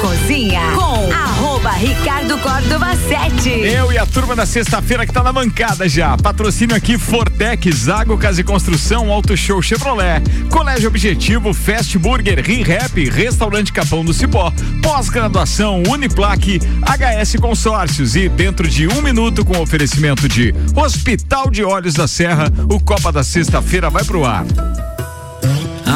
[0.00, 3.48] Cozinha com arroba Ricardo Córdova 7.
[3.48, 6.16] Eu e a turma da sexta-feira que tá na bancada já.
[6.16, 13.10] Patrocínio aqui Fortec, Zago Casa e Construção, Auto Show Chevrolet, Colégio Objetivo, Fast Burger, ReHap,
[13.10, 20.28] Restaurante Capão do Cipó, pós-graduação Uniplaque, HS Consórcios e dentro de um minuto com oferecimento
[20.28, 24.44] de Hospital de Olhos da Serra, o Copa da Sexta-feira vai pro ar.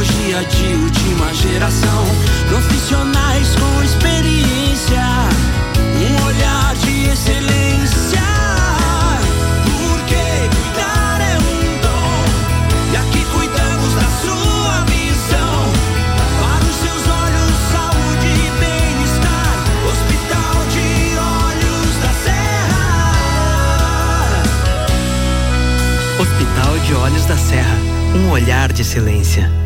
[0.00, 2.06] de última geração.
[2.48, 5.02] Profissionais com experiência,
[5.76, 8.22] um olhar de excelência.
[9.66, 12.24] Porque cuidar é um dom,
[12.92, 15.70] e aqui cuidamos da sua visão.
[16.40, 19.56] Para os seus olhos, saúde e bem-estar.
[19.86, 22.82] Hospital de Olhos da Serra.
[26.20, 27.76] Hospital de Olhos da Serra.
[28.14, 29.59] Um olhar de excelência.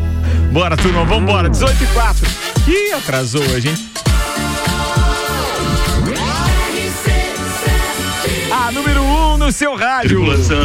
[0.51, 1.49] Bora, turma, vambora.
[1.49, 2.27] 18 e 4.
[2.67, 3.89] Ih, atrasou hoje, hein?
[8.51, 10.09] A número 1 um no seu rádio.
[10.09, 10.55] Tripulação.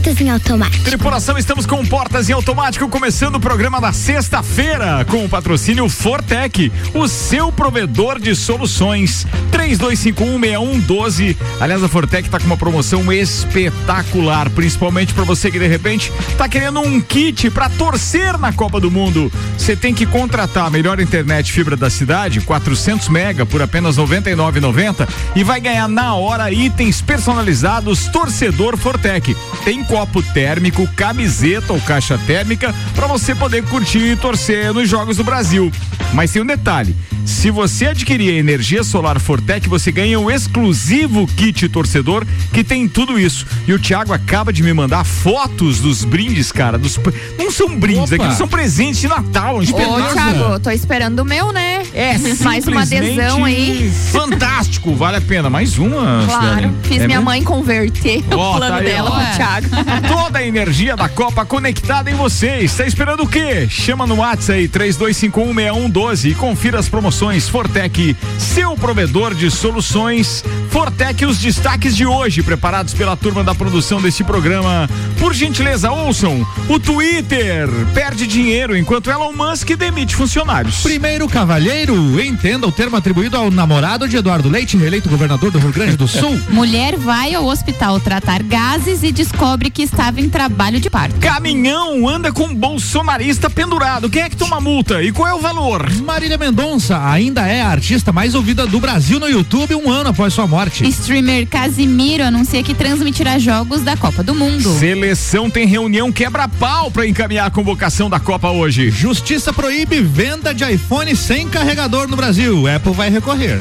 [0.00, 0.82] Portas em automático.
[0.82, 6.72] Tripulação, estamos com Portas em Automático, começando o programa da sexta-feira, com o patrocínio Fortec,
[6.94, 9.26] o seu provedor de soluções.
[9.52, 11.36] 32516112.
[11.60, 16.48] Aliás, a Fortec está com uma promoção espetacular, principalmente para você que de repente está
[16.48, 19.30] querendo um kit para torcer na Copa do Mundo.
[19.58, 24.04] Você tem que contratar a melhor internet fibra da cidade, 400 mega por apenas R$
[24.04, 25.06] 99,90
[25.36, 29.36] e vai ganhar na hora itens personalizados torcedor Fortec.
[29.62, 35.16] Tem copo térmico, camiseta ou caixa térmica para você poder curtir e torcer nos Jogos
[35.16, 35.70] do Brasil.
[36.14, 36.94] Mas tem um detalhe:
[37.26, 42.88] se você adquirir a energia solar Fortec, você ganha um exclusivo kit torcedor que tem
[42.88, 43.46] tudo isso.
[43.66, 46.78] E o Thiago acaba de me mandar fotos dos brindes, cara.
[46.78, 46.98] Dos,
[47.36, 49.56] não são brindes, aqueles são presentes de Natal.
[49.56, 50.12] Um Ô.
[50.12, 51.82] Thiago, tô esperando o meu, né?
[51.92, 53.90] É Mais uma adesão aí.
[54.12, 55.50] Fantástico, vale a pena.
[55.50, 56.24] Mais uma.
[56.26, 56.72] Claro.
[56.82, 57.24] Fiz É minha mesmo?
[57.24, 59.12] mãe converter Ó, o plano tá aí, dela ó.
[59.12, 59.68] pro Thiago.
[60.06, 62.58] Toda a energia da Copa conectada em você.
[62.58, 63.66] Está esperando o quê?
[63.68, 70.44] Chama no WhatsApp aí, 32516112 e confira as promoções Fortec, seu provedor de soluções.
[70.70, 74.88] Fortec, os destaques de hoje, preparados pela turma da produção deste programa.
[75.18, 76.46] Por gentileza, ouçam.
[76.68, 80.82] O Twitter perde dinheiro enquanto Elon Musk demite funcionários.
[80.82, 85.72] Primeiro cavalheiro, entenda o termo atribuído ao namorado de Eduardo Leite, reeleito governador do Rio
[85.72, 86.38] Grande do Sul.
[86.50, 91.18] Mulher vai ao hospital tratar gases e descobre que estava em trabalho de parto.
[91.20, 94.10] Caminhão anda com bolsonarista pendurado.
[94.10, 95.02] Quem é que toma multa?
[95.02, 95.90] E qual é o valor?
[96.02, 100.32] Marília Mendonça ainda é a artista mais ouvida do Brasil no YouTube um ano após
[100.34, 100.86] sua morte.
[100.88, 104.78] Streamer Casimiro anuncia que transmitirá jogos da Copa do Mundo.
[104.78, 108.90] Seleção tem reunião quebra-pau para encaminhar a convocação da Copa hoje.
[108.90, 112.66] Justiça proíbe venda de iPhone sem carregador no Brasil.
[112.66, 113.60] Apple vai recorrer.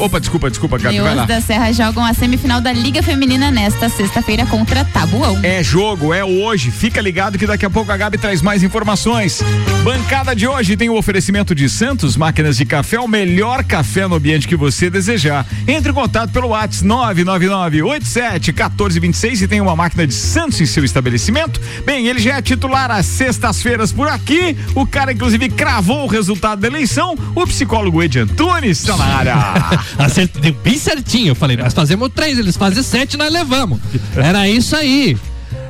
[0.00, 1.24] Opa, desculpa, desculpa, Gabi, vai lá.
[1.24, 4.84] da Serra jogam a semifinal da Liga Feminina nesta sexta-feira contra
[5.42, 6.70] É jogo, é hoje.
[6.70, 9.42] Fica ligado que daqui a pouco a Gabi traz mais informações.
[9.82, 14.14] Bancada de hoje tem o oferecimento de Santos Máquinas de Café, o melhor café no
[14.14, 15.46] ambiente que você desejar.
[15.68, 21.60] Entre em contato pelo WhatsApp 999871426 e tem uma máquina de Santos em seu estabelecimento.
[21.84, 24.56] Bem, ele já é titular às sextas-feiras por aqui.
[24.74, 27.16] O cara, inclusive, cravou o resultado da eleição.
[27.34, 29.34] O psicólogo Ed Antunes está na área.
[29.98, 31.28] Acertei bem certinho.
[31.28, 33.78] Eu falei, nós fazemos três, eles fazem sete, nós levamos.
[34.16, 35.13] Era isso aí.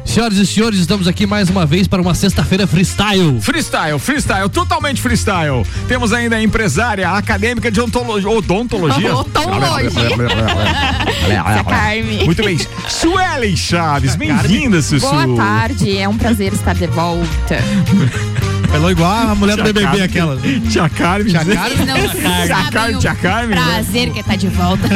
[0.05, 3.41] Senhoras e senhores, estamos aqui mais uma vez para uma sexta-feira freestyle.
[3.41, 5.65] Freestyle, freestyle, totalmente freestyle.
[5.89, 9.11] Temos ainda a empresária, a acadêmica de ontolo- odontologia.
[9.17, 9.91] Odontologia.
[11.69, 12.25] Carme.
[12.25, 12.59] Muito bem.
[12.89, 15.07] Suelen Chaves, bem-vinda, Sussu.
[15.09, 17.59] Boa tarde, é um prazer estar de volta.
[18.75, 20.03] Falou igual a mulher do Tia BBB Carmen.
[20.03, 20.37] aquela.
[20.69, 21.27] Tia Carmen.
[21.33, 21.87] Tia Carmen.
[21.87, 23.57] Tia Carmen, o tia Carmen.
[23.59, 24.89] prazer que tá de volta.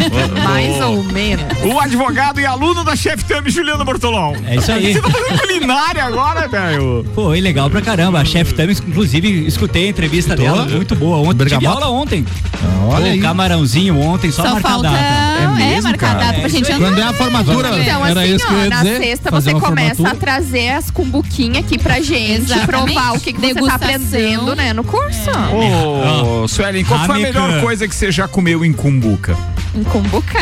[0.43, 1.45] Mais ou menos.
[1.65, 4.35] O advogado e aluno da chefe Thumb, Juliano Bortolão.
[4.47, 4.93] É isso aí.
[4.95, 7.07] Você tá fazendo culinária agora, velho?
[7.15, 8.21] Foi legal pra caramba.
[8.21, 11.19] A chefe também, inclusive, escutei a entrevista dela, muito boa.
[11.19, 12.27] Ontem, tive aula ontem.
[12.89, 13.21] Olha Pô, aí.
[13.21, 14.91] camarãozinho ontem, só, Só marcar a falta.
[14.91, 15.05] data.
[15.43, 16.19] É, mesmo, marcar cara?
[16.19, 16.79] a data pra É gente andar.
[16.89, 17.69] Quando é a formatura.
[17.81, 20.15] Então, Era assim, isso que eu ó, ia na dizer, sexta fazer você começa a
[20.15, 24.73] trazer as cumbuquinhas aqui pra gente, provar o que, que você tá tá aprendendo, né,
[24.73, 25.31] no curso.
[26.43, 29.37] Ô, Suelen, qual foi a melhor coisa que você já comeu em Cumbuca?
[29.75, 30.39] Em Cumbuca.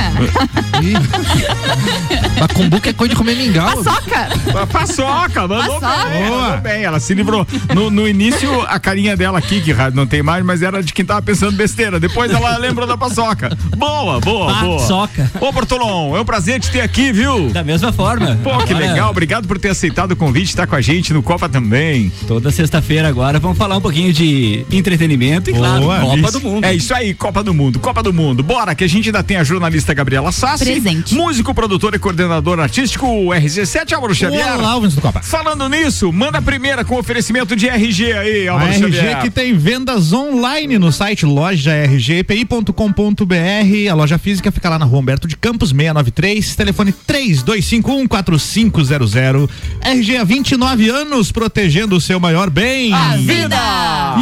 [2.40, 3.82] A cumbuca é coisa de comer mingau.
[3.82, 4.28] Paçoca.
[4.62, 6.08] A paçoca, mandou Paçoca.
[6.11, 6.84] bem, mandou bem.
[6.84, 7.46] Ela se livrou.
[7.75, 10.93] No, no início, a carinha dela aqui, que rádio não tem mais, mas era de
[10.93, 11.99] quem tava pensando besteira.
[11.99, 13.50] Depois ela lembrou da paçoca.
[13.76, 14.79] Boa, boa, boa.
[14.81, 15.31] Paçoca.
[15.40, 17.50] Ô, Bortolom, é um prazer te ter aqui, viu?
[17.50, 18.38] Da mesma forma.
[18.44, 19.11] Pô, que Olha, legal.
[19.11, 22.12] Obrigado por ter aceitado o convite, estar com a gente no Copa também.
[22.29, 26.32] Toda sexta-feira agora vamos falar um pouquinho de entretenimento e, claro, Boa, Copa isso.
[26.32, 26.64] do Mundo.
[26.64, 28.43] É isso aí, Copa do Mundo, Copa do Mundo.
[28.43, 30.64] Bora, que a gente ainda tem a jornalista Gabriela Sassi.
[30.64, 31.14] Presente.
[31.14, 34.58] Músico, produtor e coordenador artístico RG7, Álvaro Xavier.
[34.58, 35.20] Olá, ouvintes do Copa.
[35.23, 39.20] Falando nisso, manda a primeira com oferecimento de RG aí, A Álvaro RG Xavier.
[39.23, 43.91] que tem vendas online no site lojargpi.com.br.
[43.91, 46.56] A loja física fica lá na rua Humberto de Campos, 693.
[46.56, 49.49] Telefone 32514500.
[49.82, 52.93] RG há 29 anos protegendo o seu maior bem.
[52.96, 53.56] A vida!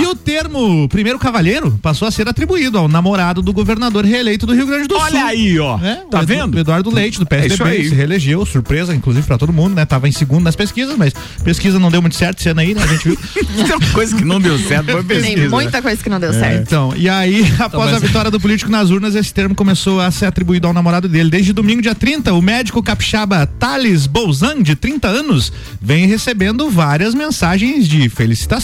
[0.01, 4.53] E o termo primeiro cavalheiro passou a ser atribuído ao namorado do governador reeleito do
[4.53, 5.05] Rio Grande do Sul.
[5.05, 5.79] Olha aí, ó.
[5.79, 6.55] É, tá o Edu- vendo?
[6.57, 7.89] o Eduardo Leite, do É isso PSDB, aí.
[7.89, 9.85] se reelegeu, surpresa, inclusive, pra todo mundo, né?
[9.85, 11.13] Tava em segundo nas pesquisas, mas
[11.45, 12.83] pesquisa não deu muito certo esse ano aí, né?
[12.83, 13.17] A gente viu.
[13.79, 15.37] Tem coisa que não deu certo, foi pesquisa.
[15.37, 16.63] Tem muita coisa que não deu certo.
[16.63, 20.11] Então, e aí, após mas- a vitória do político nas urnas, esse termo começou a
[20.11, 21.31] ser atribuído ao namorado dele.
[21.31, 27.15] Desde domingo, dia 30, o médico capixaba Thales Bolzan, de 30 anos, vem recebendo várias
[27.15, 28.64] mensagens de felicitação.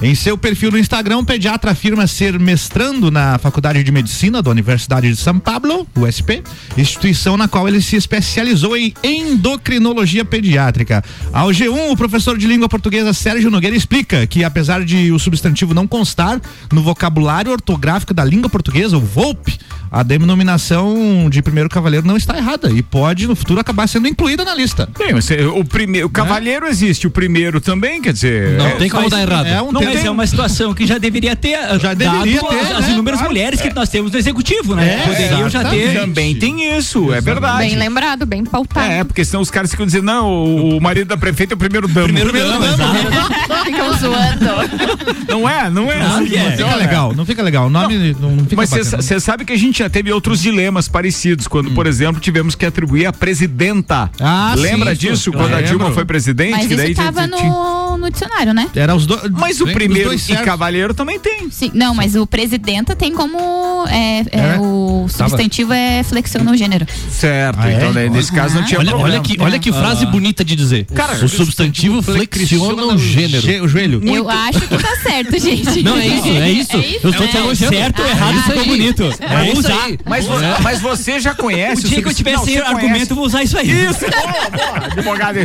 [0.00, 4.50] Em seu perfil no Instagram, o pediatra afirma ser mestrando na Faculdade de Medicina da
[4.50, 6.42] Universidade de São Paulo, USP,
[6.78, 11.02] instituição na qual ele se especializou em endocrinologia pediátrica.
[11.32, 15.74] Ao G1, o professor de língua portuguesa Sérgio Nogueira explica que, apesar de o substantivo
[15.74, 16.40] não constar
[16.72, 19.58] no vocabulário ortográfico da língua portuguesa, o VOLP,
[19.90, 24.44] a denominação de primeiro cavaleiro não está errada e pode no futuro acabar sendo incluída
[24.44, 24.88] na lista.
[24.98, 28.58] Bem, você- o primeiro, o cavaleiro existe, o primeiro também, quer dizer.
[28.58, 29.33] Não é- tem como dar errado.
[29.42, 32.58] É um Não, mas é uma situação que já deveria ter Já dado deveria ter,
[32.58, 32.92] as, as né?
[32.92, 33.32] inúmeras Claro.
[33.32, 35.02] mulheres que nós temos no executivo, né?
[35.02, 35.94] É, Poderiam já ter.
[35.94, 37.58] Também tem isso, é verdade.
[37.58, 38.90] Bem lembrado, bem pautado.
[38.90, 40.28] É, porque senão os caras ficam dizendo, não,
[40.76, 42.08] o, marido da prefeita é o primeiro damo.
[42.08, 43.64] Primeiro damo, exato.
[43.64, 45.24] Ficam zoando.
[45.28, 45.70] Não é?
[45.70, 45.98] Não é?
[45.98, 46.42] Não, assim, é.
[46.44, 47.66] Não fica legal, não fica legal.
[47.66, 50.88] O nome não, não fica Mas você sabe que a gente já teve outros dilemas
[50.88, 54.04] parecidos, quando, por exemplo, tivemos que atribuir a presidenta.
[54.20, 54.24] Hum.
[54.24, 56.52] Ah, Lembra sim, disso, quando a Dilma foi presidente?
[56.52, 58.68] Mas que daí isso tava no, no dicionário, né?
[58.74, 59.23] Era os dois.
[59.32, 60.44] Mas o primeiro e certos.
[60.44, 61.50] cavaleiro também tem.
[61.50, 63.84] Sim, não, mas o presidenta tem como.
[63.88, 64.58] É, é, É?
[64.60, 66.86] O substantivo é flexiona o gênero.
[67.10, 67.74] Certo, Ah, é?
[67.76, 69.14] então né, nesse caso não tinha Olha, problema.
[69.16, 70.86] olha que, olha que frase bonita de dizer.
[70.94, 73.64] Cara, o substantivo flexiona o gênero.
[73.64, 74.00] O joelho.
[74.04, 75.82] Eu acho que tá certo, gente.
[75.82, 76.76] Não, é isso, é isso.
[77.04, 77.74] Eu estou te É, elogiando.
[77.76, 79.02] certo ou errado É isso ficou bonito.
[79.20, 79.84] É isso usar.
[79.84, 79.98] aí.
[80.06, 83.10] Mas, vo- mas você já O conhece dia que eu tiver não, sem argumento, conhece-
[83.12, 83.68] eu vou usar isso aí.
[83.70, 85.38] Isso, boa, boa, advogado.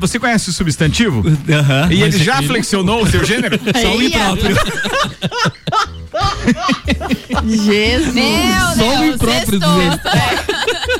[0.00, 1.22] Você conhece o substantivo?
[1.48, 1.88] Aham.
[1.92, 3.58] E ele já flexionou o seu gênero?
[3.80, 4.56] Só o impróprio.
[7.44, 8.14] Jesus.
[8.14, 9.60] Meu Só o impróprio.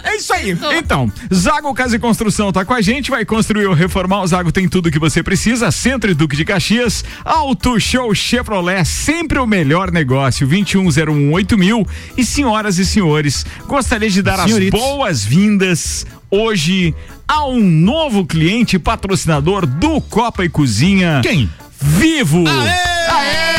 [0.05, 0.57] É isso aí.
[0.77, 4.23] Então, Zago Casa e Construção tá com a gente, vai construir ou reformar.
[4.23, 5.71] O Zago tem tudo que você precisa.
[5.71, 10.47] Centro e Duque de Caxias, Auto Show Chevrolet, sempre o melhor negócio.
[10.49, 11.87] 21018000 mil.
[12.17, 14.81] E senhoras e senhores, gostaria de dar Senhoritos.
[14.81, 16.95] as boas-vindas hoje
[17.27, 21.21] a um novo cliente patrocinador do Copa e Cozinha.
[21.23, 21.49] Quem?
[21.81, 22.44] Vivo!
[22.47, 23.50] Aê!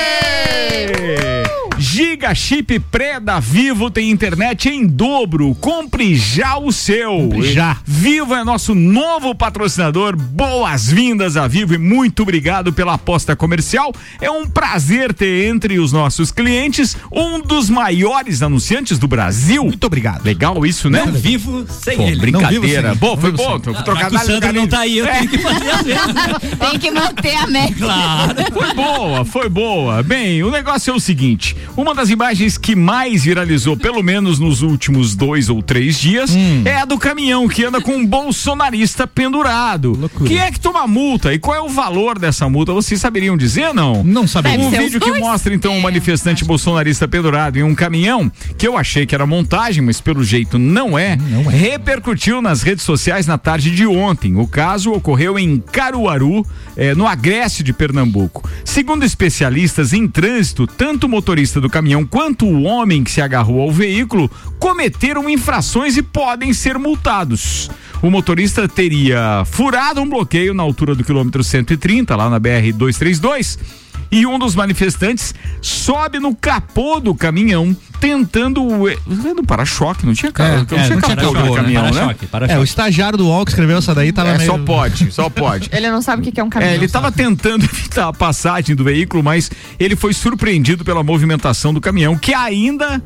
[2.12, 5.56] Giga Chip Pré da Vivo tem internet em dobro.
[5.56, 7.10] Compre já o seu.
[7.10, 7.78] Compre já.
[7.86, 10.18] Vivo é nosso novo patrocinador.
[10.18, 13.94] Boas-vindas a Vivo e muito obrigado pela aposta comercial.
[14.20, 19.64] É um prazer ter entre os nossos clientes um dos maiores anunciantes do Brasil.
[19.64, 20.26] Muito obrigado.
[20.26, 21.06] Legal isso, né?
[21.06, 22.20] Não vivo sem Pô, ele.
[22.20, 22.54] brincadeira.
[22.54, 23.60] Não vivo sem- Bom, foi não bom.
[23.60, 26.40] Vou Já trocar o Sandro não tá aí, eu tenho que fazer a mesma.
[26.60, 27.76] Tem que manter a média.
[27.78, 28.36] Claro.
[28.52, 30.04] Foi boa, foi boa.
[30.04, 34.62] Bem, o negócio é o seguinte: uma das imagens que mais viralizou, pelo menos nos
[34.62, 36.32] últimos dois ou três dias,
[36.66, 39.94] é a do caminhão que anda com um bolsonarista pendurado.
[39.98, 40.28] Loucura.
[40.30, 42.74] Quem é que toma multa e qual é o valor dessa multa?
[42.74, 44.04] Vocês saberiam dizer, não?
[44.04, 44.26] Não.
[44.42, 48.78] Deve Um vídeo que mostra então um manifestante bolsonarista pendurado em um caminhão, que eu
[48.78, 51.56] achei que era montagem, mas pelo jeito não é, Não é.
[51.56, 54.36] repercutiu nas redes sociais na tarde de ontem.
[54.38, 56.46] O caso ocorreu em Caruaru,
[56.78, 58.48] eh, no Agreste de Pernambuco.
[58.64, 63.62] Segundo especialistas em trânsito, tanto o motorista do caminhão quanto o homem que se agarrou
[63.62, 64.30] ao veículo
[64.60, 67.70] cometeram infrações e podem ser multados.
[68.02, 73.81] O motorista teria furado um bloqueio na altura do quilômetro 130, lá na BR 232
[74.12, 80.54] e um dos manifestantes sobe no capô do caminhão tentando no para-choque, não tinha cara,
[80.54, 81.92] É, não é, tinha não tinha capô do caminhão, né?
[81.92, 82.60] Para-choque, É, para-choque.
[82.60, 84.50] o estagiário do UOL que escreveu essa daí tava É, meio...
[84.52, 85.70] só pode, só pode.
[85.72, 86.74] Ele não sabe o que que é um caminhão.
[86.74, 91.74] É, ele estava tentando evitar a passagem do veículo, mas ele foi surpreendido pela movimentação
[91.74, 93.02] do caminhão, que ainda.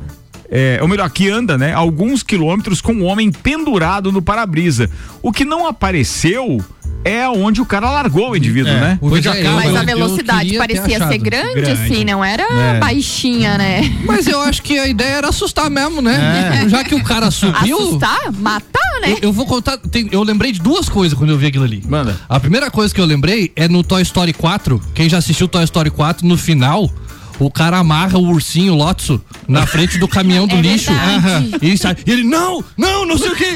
[0.48, 1.72] É, ou melhor, que anda, né?
[1.72, 4.88] Alguns quilômetros com um homem pendurado no para-brisa.
[5.20, 6.64] O que não apareceu
[7.08, 8.98] é onde o cara largou o indivíduo, É, né?
[9.00, 11.70] o Pois vídeo é, acaba- Mas a velocidade parecia ser grande, Grande.
[11.70, 12.78] assim, não era É.
[12.80, 13.80] baixinha, né?
[14.04, 16.62] Mas eu acho que a ideia era assustar mesmo, né?
[16.64, 16.68] É.
[16.68, 17.76] Já que o cara subiu.
[17.78, 18.32] Assustar?
[18.32, 19.12] Matar, né?
[19.12, 19.76] Eu, eu vou contar.
[19.78, 21.82] tem- eu lembrei de duas coisas quando eu vi aquilo ali.
[21.88, 22.16] Manda.
[22.28, 24.80] A primeira coisa que eu lembrei é no Toy Story 4.
[24.94, 26.90] Quem já assistiu Toy Story 4, no final,
[27.38, 30.92] o cara amarra o ursinho Lotso na frente do caminhão do É lixo.
[30.92, 31.58] verdade.
[31.62, 33.46] E sai- e ele, não, não, não sei o quê.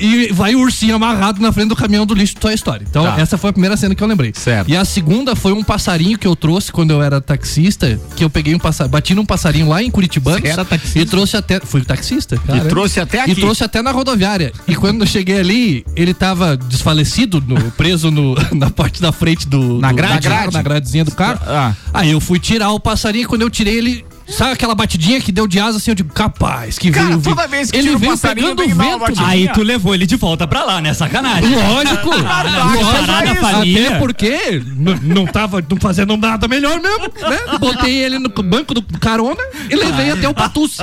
[0.00, 2.84] E, e vai o ursinho amarrado na frente do caminhão do lixo do Toy Story.
[2.88, 3.20] Então, Tá.
[3.20, 4.32] essa foi a primeira cena que eu lembrei.
[4.34, 4.68] Certo.
[4.68, 8.30] E a segunda foi um passarinho que eu trouxe quando eu era taxista, que eu
[8.30, 10.40] peguei um passarinho, bati num passarinho lá em Curitibanos.
[10.40, 10.98] Você era taxista?
[10.98, 11.60] E trouxe até.
[11.60, 12.36] Fui taxista.
[12.54, 13.32] E trouxe até aqui.
[13.32, 14.52] E trouxe até na rodoviária.
[14.66, 19.46] E quando eu cheguei ali, ele tava desfalecido, no- preso no- na parte da frente
[19.48, 19.78] do.
[19.80, 20.14] Na do- grade?
[20.14, 21.40] da grade, na gradezinha do carro.
[21.46, 21.72] Ah.
[21.92, 24.04] Aí eu fui tirar o passarinho, quando eu tirei ele.
[24.28, 25.90] Sabe aquela batidinha que deu de asa assim?
[25.90, 27.20] Eu digo, capaz, que Cara, veio.
[27.22, 29.20] toda vez que ele veio pegando vem o vento.
[29.24, 30.92] Aí tu levou ele de volta pra lá, né?
[30.94, 31.48] Sacanagem.
[31.54, 33.46] Lógico, lógico.
[33.46, 34.62] Até porque
[35.02, 37.58] não tava fazendo nada melhor mesmo, né?
[37.58, 40.76] Botei ele no banco do carona e levei até o Patus.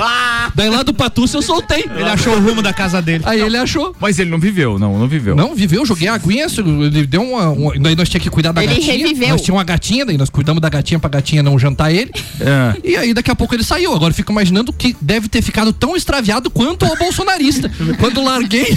[0.54, 1.84] Daí lá do Patus eu soltei.
[1.94, 3.22] Ele achou o rumo da casa dele.
[3.26, 3.94] Aí ele achou.
[4.00, 5.34] Mas ele não viveu, não, não viveu.
[5.36, 8.62] Não, viveu, joguei a aguinha, ele deu uma, uma- Daí nós tínhamos que cuidar da
[8.62, 8.92] Ele gatinha.
[8.98, 9.28] reviveu.
[9.30, 12.10] Nós tínhamos uma gatinha, daí nós cuidamos da gatinha pra gatinha não jantar ele.
[12.40, 12.76] É.
[12.84, 13.94] E aí daqui a pouco ele saiu.
[13.94, 17.70] Agora eu fico imaginando que deve ter ficado tão extraviado quanto o bolsonarista.
[17.98, 18.76] Quando larguei,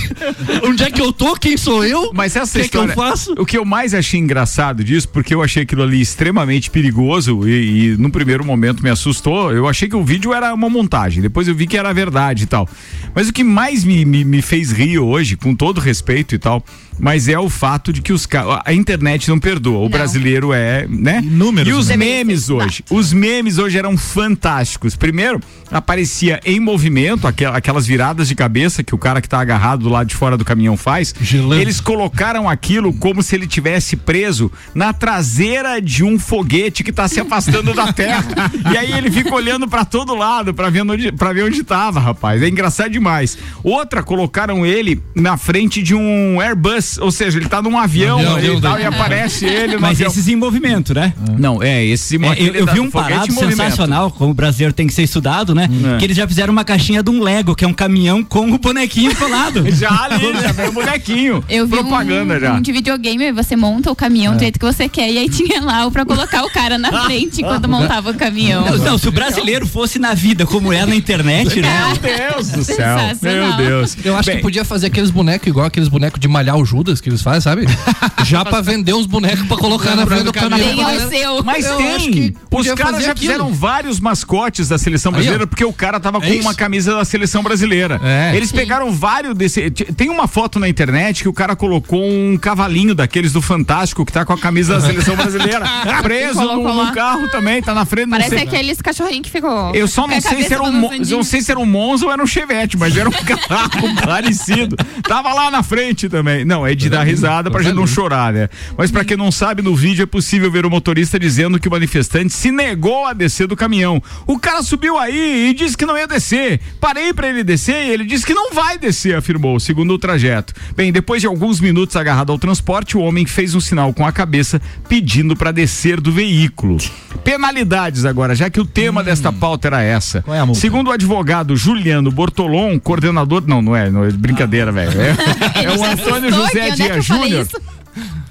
[0.63, 1.35] onde é que eu tô?
[1.35, 2.11] Quem sou eu?
[2.13, 3.33] Mas essa que é que eu história, faço?
[3.37, 7.93] o que eu mais achei engraçado disso, porque eu achei aquilo ali extremamente perigoso e,
[7.93, 11.47] e no primeiro momento me assustou, eu achei que o vídeo era uma montagem, depois
[11.47, 12.67] eu vi que era verdade e tal.
[13.13, 16.63] Mas o que mais me, me, me fez rir hoje, com todo respeito e tal,
[16.99, 18.27] mas é o fato de que os
[18.65, 19.89] a internet não perdoa, o Não.
[19.89, 21.21] brasileiro é, né?
[21.23, 21.97] Números, e os né?
[21.97, 24.95] memes hoje, os memes hoje eram fantásticos.
[24.95, 25.39] Primeiro,
[25.71, 29.89] aparecia em movimento aquel- aquelas viradas de cabeça que o cara que tá agarrado do
[29.89, 31.13] lado de fora do caminhão faz.
[31.21, 31.61] Gelando.
[31.61, 37.07] Eles colocaram aquilo como se ele tivesse preso na traseira de um foguete que tá
[37.07, 38.25] se afastando da Terra.
[38.71, 41.99] E aí ele fica olhando pra todo lado pra ver onde para ver onde tava,
[41.99, 42.41] rapaz.
[42.41, 43.37] É engraçado demais.
[43.63, 48.35] Outra colocaram ele na frente de um Airbus, ou seja, ele tá num avião, Avião,
[48.35, 48.83] ali e avião tal, daí.
[48.83, 50.11] e aparece ele no Mas avião.
[50.11, 51.13] esses em movimento, né?
[51.37, 54.87] Não, é, esse É, eu, eu vi um parado em sensacional, como o brasileiro tem
[54.87, 55.69] que ser estudado, né?
[55.95, 55.97] É.
[55.97, 58.57] Que eles já fizeram uma caixinha de um Lego, que é um caminhão com o
[58.57, 59.63] bonequinho colado.
[59.71, 61.43] Já ali, já veio o bonequinho.
[61.49, 62.53] Eu vi Propaganda um, já.
[62.53, 65.29] um de videogame, aí você monta o caminhão do jeito que você quer, e aí
[65.29, 68.65] tinha lá o pra colocar o cara na frente enquanto montava o caminhão.
[68.65, 71.69] Não, não, se o brasileiro fosse na vida como é na internet, né?
[72.01, 72.75] Meu Deus do céu.
[72.75, 73.57] Sensacional.
[73.57, 73.97] Meu Deus.
[74.03, 77.01] Eu acho Bem, que podia fazer aqueles bonecos igual aqueles bonecos de malhar o Judas
[77.01, 77.65] que eles fazem, sabe?
[78.25, 80.67] Já pra vender os bonecos pra colocar na frente do caminhão.
[80.67, 81.43] Tem pra o seu.
[81.43, 82.35] Mas Eu tem.
[82.51, 83.17] Os caras já aquilo.
[83.33, 85.47] fizeram vários mascotes da seleção Aí, brasileira ó.
[85.47, 86.41] porque o cara tava com É isso.
[86.41, 87.99] uma camisa da seleção brasileira.
[88.03, 88.35] É.
[88.35, 89.69] Eles pegaram vários desse.
[89.71, 94.11] Tem uma foto na internet que o cara colocou um cavalinho daqueles do Fantástico que
[94.13, 95.65] tá com a camisa da seleção brasileira
[96.01, 98.09] preso no, no carro também, tá na frente.
[98.09, 99.75] Parece sei- aqueles cachorrinhos que ficou.
[99.75, 100.71] Eu só com não sei se era um,
[101.05, 103.11] não sei se era um Monza ou era um Chevette, mas era um
[103.47, 104.77] carro parecido.
[105.03, 106.45] Tava lá na frente também.
[106.45, 108.49] Não, é de dar risada pra gente não chorar, né?
[108.77, 111.71] Mas pra quem não sabe, no vídeo é possível ver o motorista dizendo que o
[111.71, 114.01] manifestante se negou a descer do caminhão.
[114.27, 116.59] O cara subiu aí e disse que não ia descer.
[116.79, 120.53] Parei pra ele descer e ele disse que não vai descer, afirmou, segundo o trajeto.
[120.75, 124.11] Bem, depois de alguns minutos agarrado ao transporte, o homem fez um sinal com a
[124.11, 126.77] cabeça pedindo pra descer do veículo.
[127.23, 130.21] Penalidades agora, já que o tema desta pauta era essa.
[130.21, 130.61] Qual é a multa?
[130.61, 133.43] Segundo o advogado Juliano Bortolom, coordenador.
[133.47, 134.99] Não, não é, não é brincadeira, velho.
[135.01, 135.15] É,
[135.65, 137.47] é o Antônio assustou José é falei Júnior.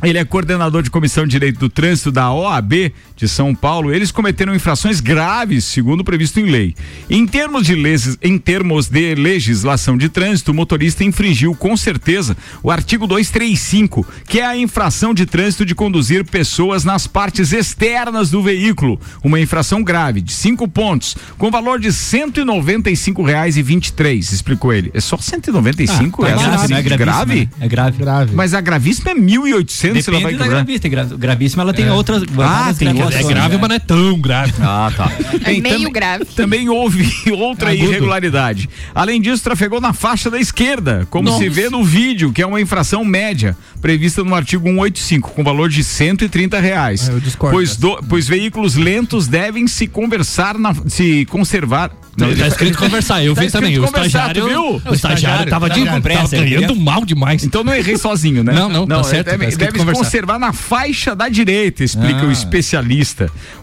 [0.02, 3.92] Ele é coordenador de comissão de direito do trânsito da OAB de São Paulo.
[3.92, 6.74] Eles cometeram infrações graves, segundo previsto em lei.
[7.10, 12.36] Em termos de, leis, em termos de legislação de trânsito, o motorista infringiu com certeza
[12.62, 18.30] o artigo 235, que é a infração de trânsito de conduzir pessoas nas partes externas
[18.30, 19.00] do veículo.
[19.22, 24.90] Uma infração grave de cinco pontos, com valor de 195 reais e 23, explicou ele.
[24.94, 27.34] É só 195 Tá essa grave, assim, não é grave?
[27.40, 27.48] né?
[27.60, 27.98] É grave.
[27.98, 28.34] Grave.
[28.34, 30.48] Mas a gravíssima é 1.800, ela vai Depende da cobrar.
[30.64, 30.88] gravíssima.
[30.90, 32.22] Gra- Gravíssima ela tem outras.
[32.38, 33.07] Ah, tem gravidades.
[33.14, 34.52] É grave, mas não é tão grave.
[34.60, 35.10] Ah, tá.
[35.44, 36.24] É meio também- grave.
[36.26, 37.84] Também houve outra Agudo.
[37.90, 38.68] irregularidade.
[38.94, 42.60] Além disso, trafegou na faixa da esquerda, como se vê no vídeo, que é uma
[42.60, 47.08] infração média, prevista no artigo 185, com valor de 130 reais.
[47.08, 51.90] Ah, eu discordo pois, do- pois veículos lentos devem se conversar na, se conservar.
[52.16, 53.78] Não, Tá escrito conversar, eu Tá vi também.
[53.78, 54.82] O estagiário, viu?
[54.84, 57.44] o estagiário tava de estagiário, tava pressa, ganhando ele mal demais.
[57.44, 58.52] Então não errei sozinho, né?
[58.52, 62.26] Não, não, tá certo, Deve, tá deve se conservar na faixa da direita, explica Ah.
[62.26, 62.78] o especialista.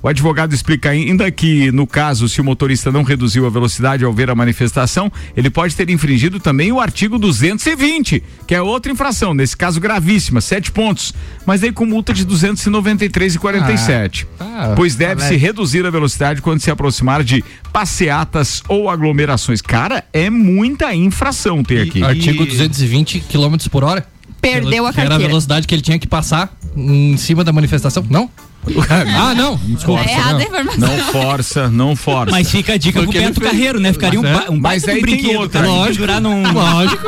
[0.01, 4.13] O advogado explica ainda que, no caso, se o motorista não reduziu a velocidade ao
[4.13, 9.33] ver a manifestação, ele pode ter infringido também o artigo 220, que é outra infração,
[9.33, 11.13] nesse caso gravíssima, sete pontos,
[11.45, 14.25] mas aí com multa de 293,47.
[14.39, 19.61] Ah, pois deve-se reduzir a velocidade quando se aproximar de passeatas ou aglomerações.
[19.61, 22.03] Cara, é muita infração ter aqui.
[22.03, 24.05] Artigo 220 km por hora.
[24.41, 25.29] Perdeu a Que era a carteira.
[25.29, 28.05] velocidade que ele tinha que passar em cima da manifestação.
[28.09, 28.29] Não?
[29.17, 29.55] ah, não.
[29.63, 30.01] Desculpa.
[30.03, 30.41] É errada a não.
[30.41, 30.79] informação.
[30.97, 32.31] Não força, não força.
[32.31, 33.51] Mas fica a dica Porque pro Beto fez.
[33.51, 33.93] Carreiro, né?
[33.93, 34.33] Ficaria um, Mas é.
[34.45, 35.71] ba um Mas baita aí um brinquedo, outra, cara.
[35.71, 35.97] lógico.
[35.97, 36.51] Durar num...
[36.51, 37.03] Lógico.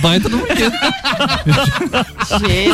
[0.00, 0.72] Baita do brinquedo.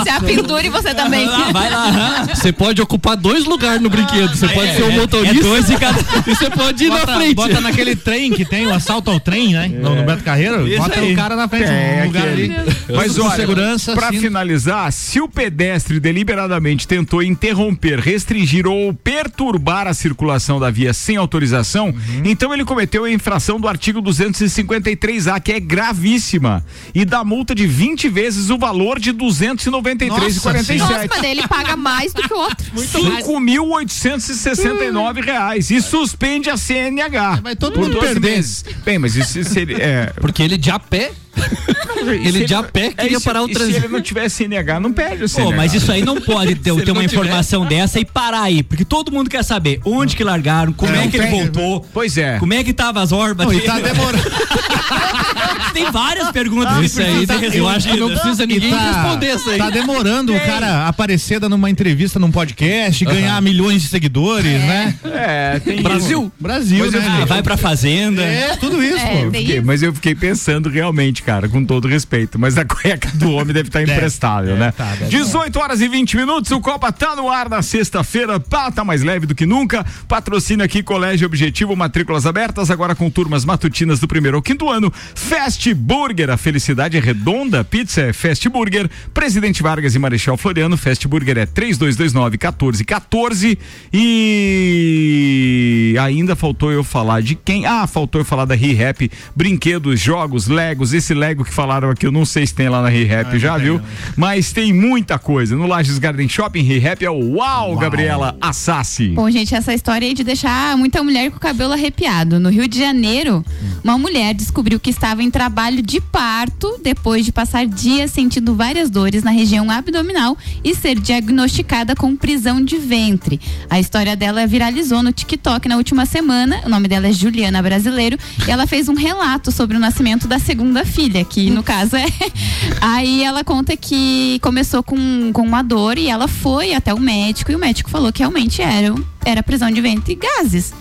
[0.02, 1.26] Se a pendura e você também.
[1.52, 2.26] Vai lá, vai lá.
[2.34, 4.34] Você pode ocupar dois lugares no brinquedo.
[4.36, 5.36] Você pode ser o motorista.
[5.36, 7.34] é dois de cada- E você pode ir na Bota, frente.
[7.34, 9.68] bota naquele trem que tem o assalto ao trem, né?
[9.68, 10.66] No, no Beto Carreiro.
[10.66, 11.12] Isso bota aí.
[11.12, 12.52] o cara na frente, É, um lugar ali.
[12.94, 14.20] Mas olha, segurança, pra assim.
[14.20, 21.16] finalizar, se o pedestre deliberadamente tentou interromper, restringir ou perturbar a circulação da via sem
[21.16, 22.22] autorização, Uhum.
[22.24, 26.64] então ele cometeu a infração do artigo 253A, que é gravíssima,
[26.94, 30.78] e dá multa de 20 vezes o valor de 293,47.
[30.78, 32.66] Nossa, mas ele paga mais do que o outro.
[33.90, 37.40] 5.869 reais e suspende a CNH.
[37.42, 38.30] Vai todo por mundo 12 perder.
[38.30, 38.64] meses.
[38.84, 39.76] Bem, mas isso seria.
[39.78, 41.12] É, Porque ele de a pé.
[42.24, 43.78] ele de a pé é queria isso, parar o e Se trânsito.
[43.78, 45.50] ele não tivesse CNH, não perde o CNH.
[45.50, 47.22] Pô, mas isso aí não pode ter, ter uma não tiver.
[47.22, 48.62] informação dessa e parar aí.
[48.62, 51.86] Porque todo mundo quer saber onde que largaram, como é, Não que ele voltou.
[51.92, 52.38] Pois é.
[52.38, 53.46] Como é que tava as orbas?
[53.46, 54.22] Não, e tá demorando.
[55.72, 59.34] Tem várias perguntas que Isso aí, precisam ser eu acho que não precisa ninguém responder
[59.36, 59.58] isso aí.
[59.58, 64.94] tá demorando o cara aparecer dando uma entrevista num podcast, ganhar milhões de seguidores, né?
[65.04, 66.22] É, tem Brasil.
[66.22, 66.32] isso.
[66.40, 67.18] Brasil, né?
[67.22, 68.22] Ah, vai pra fazenda.
[68.22, 69.30] É, tudo isso, É, pô.
[69.30, 72.38] Fiquei- mas eu fiquei pensando realmente, cara, com todo respeito.
[72.38, 74.72] Mas a cueca do homem deve estar imprestável, né?
[74.72, 78.70] tá, deve 18 horas e 20 minutos, o Copa tá no ar na sexta-feira, pá,
[78.70, 79.84] tá mais leve do que nunca.
[80.08, 84.92] Patrocina aqui Colégio Objetivo, matrículas abertas, agora com turmas matutinas do primeiro ao quinto ano.
[85.14, 88.88] Fast Burger, a felicidade é redonda, pizza é Fast Burger.
[89.12, 93.58] Presidente Vargas e Marechal Floriano, Fast Burger é 3229 1414
[93.92, 97.66] e ainda faltou eu falar de quem?
[97.66, 102.12] Ah, faltou eu falar da ReHap, brinquedos, jogos, Legos, esse Lego que falaram aqui, eu
[102.12, 103.80] não sei se tem lá na ReHap, já viu?
[104.16, 105.56] Mas tem muita coisa.
[105.56, 109.08] No Lages Garden Shopping, ReHap é o Uau, Gabriela Assassi.
[109.08, 112.38] Bom, gente, essa história aí de deixar muita mulher com o cabelo arrepiado.
[112.38, 113.44] No Rio de Janeiro,
[113.82, 118.90] uma mulher descobriu que estava em trabalho de parto depois de passar dias sentindo várias
[118.90, 123.40] dores na região abdominal e ser diagnosticada com prisão de ventre.
[123.68, 126.60] A história dela viralizou no TikTok na última semana.
[126.64, 130.38] O nome dela é Juliana Brasileiro e ela fez um relato sobre o nascimento da
[130.38, 132.06] segunda filha, que no caso é.
[132.80, 137.50] Aí ela conta que começou com, com uma dor e ela foi até o médico
[137.52, 140.72] e o médico falou que realmente era, era prisão de ventre e gases.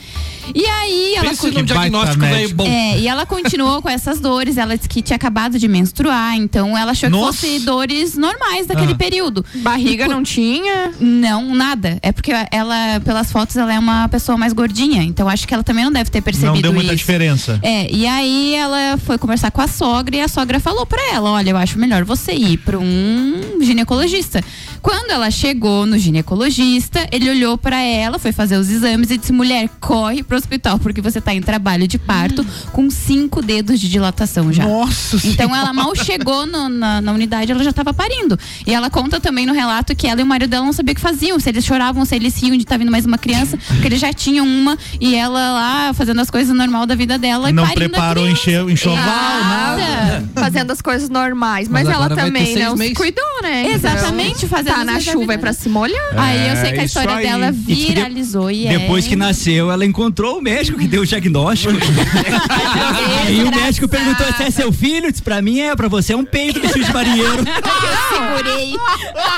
[0.53, 2.55] E aí ela Pense num diagnóstico médico.
[2.55, 2.65] bom.
[2.67, 4.57] é, e ela continuou com essas dores.
[4.57, 7.45] Ela disse que tinha acabado de menstruar, então ela achou Nossa.
[7.45, 8.95] que fosse dores normais daquele Ah.
[8.95, 9.45] período.
[9.55, 10.91] Barriga não tinha.
[10.99, 11.97] Não, nada.
[12.01, 15.03] É porque ela, pelas fotos, ela é uma pessoa mais gordinha.
[15.03, 16.97] Então acho que ela também não deve ter percebido Não deu muita isso.
[16.97, 17.59] diferença.
[17.63, 21.31] É, e aí ela foi conversar com a sogra e a sogra falou pra ela:
[21.31, 24.43] olha, eu acho melhor você ir pra um ginecologista.
[24.81, 29.31] Quando ela chegou no ginecologista, ele olhou pra ela, foi fazer os exames e disse:
[29.31, 33.89] mulher, corre pro hospital, porque você tá em trabalho de parto com cinco dedos de
[33.89, 34.63] dilatação já.
[34.65, 38.37] Nossa Então ela mal chegou no- na, na unidade, ela já estava parindo.
[38.65, 40.95] E ela conta também no relato que ela e o marido dela não sabiam o
[40.95, 43.87] que faziam, se eles choravam, se eles riam de estar vindo mais uma criança, porque
[43.87, 47.53] eles já tinham uma e ela lá fazendo as coisas normal da vida dela e
[47.53, 49.79] Não parindo a preparou enxoval, nada.
[49.79, 50.29] Nada.
[50.35, 51.67] Fazendo as coisas normais.
[51.67, 52.97] Mas, Mas ela também não se meses.
[52.97, 53.71] cuidou, né?
[53.71, 55.99] Exatamente, Então, fazendo Tá na chuva é pra se molhar.
[56.15, 57.25] Aí eu sei que a É, história aí.
[57.25, 59.09] dela E viralizou e Depois é...
[59.09, 61.73] que nasceu, ela encontrou o médico que deu o diagnóstico.
[63.25, 65.11] Aí o médico perguntou se é seu filho.
[65.11, 67.43] Disse, pra mim é, pra você é um peito de de marinheiro.
[68.09, 68.73] Segurei.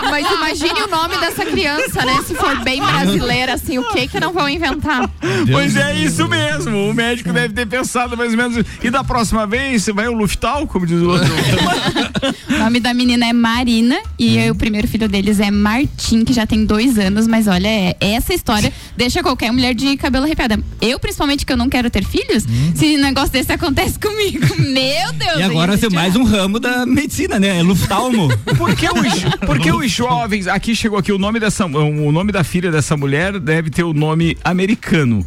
[0.09, 2.19] Mas imagine o nome dessa criança, né?
[2.27, 5.09] Se for bem brasileira, assim, o que que não vão inventar?
[5.51, 6.89] Pois é, isso mesmo.
[6.89, 8.65] O médico deve ter pensado mais ou menos.
[8.83, 11.31] E da próxima vez, vai o Luftal, como diz o outro.
[12.51, 16.33] O nome da menina é Marina e o primeiro filho dele deles é Martim, que
[16.33, 20.59] já tem dois anos, mas olha, é- essa história deixa qualquer mulher de cabelo arrepiada.
[20.81, 25.13] Eu, principalmente, que eu não quero ter filhos, se um negócio desse acontece comigo, meu
[25.13, 25.37] Deus.
[25.37, 27.59] E agora gente, tem mais um ramo da medicina, né?
[27.59, 28.29] É luftalmo.
[28.57, 30.47] Por que, os, por que os jovens.
[30.47, 31.65] Aqui chegou aqui o nome dessa.
[31.65, 35.25] O nome da filha dessa mulher deve ter o nome americano.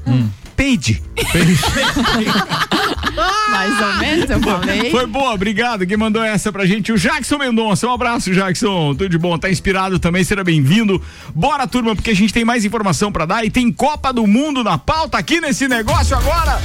[0.56, 1.02] Paige.
[3.50, 4.90] Mais ou menos, eu falei.
[4.90, 5.86] Foi boa, obrigado.
[5.86, 6.92] Quem mandou essa pra gente?
[6.92, 7.86] O Jackson Mendonça.
[7.86, 8.94] Um abraço, Jackson.
[8.94, 9.36] Tudo de bom.
[9.38, 11.00] Tá inspirado também, seja bem-vindo.
[11.34, 14.64] Bora, turma, porque a gente tem mais informação pra dar e tem Copa do Mundo
[14.64, 16.60] na pauta aqui nesse negócio agora.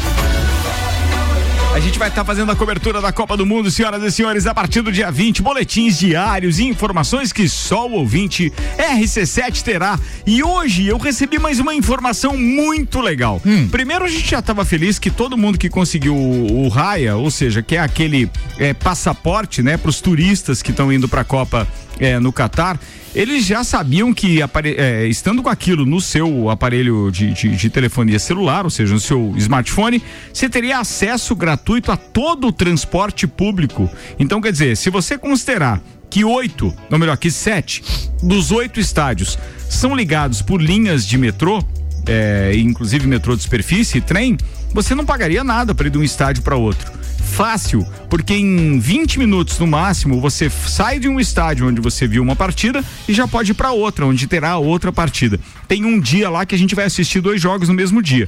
[1.73, 4.53] A gente vai estar fazendo a cobertura da Copa do Mundo, senhoras e senhores, a
[4.53, 5.41] partir do dia 20.
[5.41, 9.97] Boletins diários e informações que só o ouvinte RC7 terá.
[10.25, 13.41] E hoje eu recebi mais uma informação muito legal.
[13.71, 17.31] Primeiro, a gente já estava feliz que todo mundo que conseguiu o, o Raia, ou
[17.31, 21.25] seja, que é aquele é, passaporte, né, para os turistas que estão indo para a
[21.25, 21.67] Copa
[21.99, 22.79] é, no Catar,
[23.15, 24.39] eles já sabiam que
[24.77, 28.99] é, estando com aquilo no seu aparelho de, de- de telefonia celular, ou seja, no
[28.99, 30.01] seu smartphone,
[30.31, 31.58] você teria acesso gratuito
[31.91, 33.89] a todo o transporte público.
[34.17, 37.83] Então, quer dizer, se você considerar que oito, ou melhor, que sete
[38.21, 39.37] dos oito estádios
[39.69, 41.63] são ligados por linhas de metrô,
[42.07, 44.35] é, inclusive metrô de superfície e trem,
[44.73, 46.91] você não pagaria nada para ir de um estádio para outro.
[47.21, 52.23] Fácil, porque em 20 minutos no máximo você sai de um estádio onde você viu
[52.23, 55.39] uma partida e já pode ir para outra, onde terá outra partida.
[55.67, 58.27] Tem um dia lá que a gente vai assistir dois jogos no mesmo dia.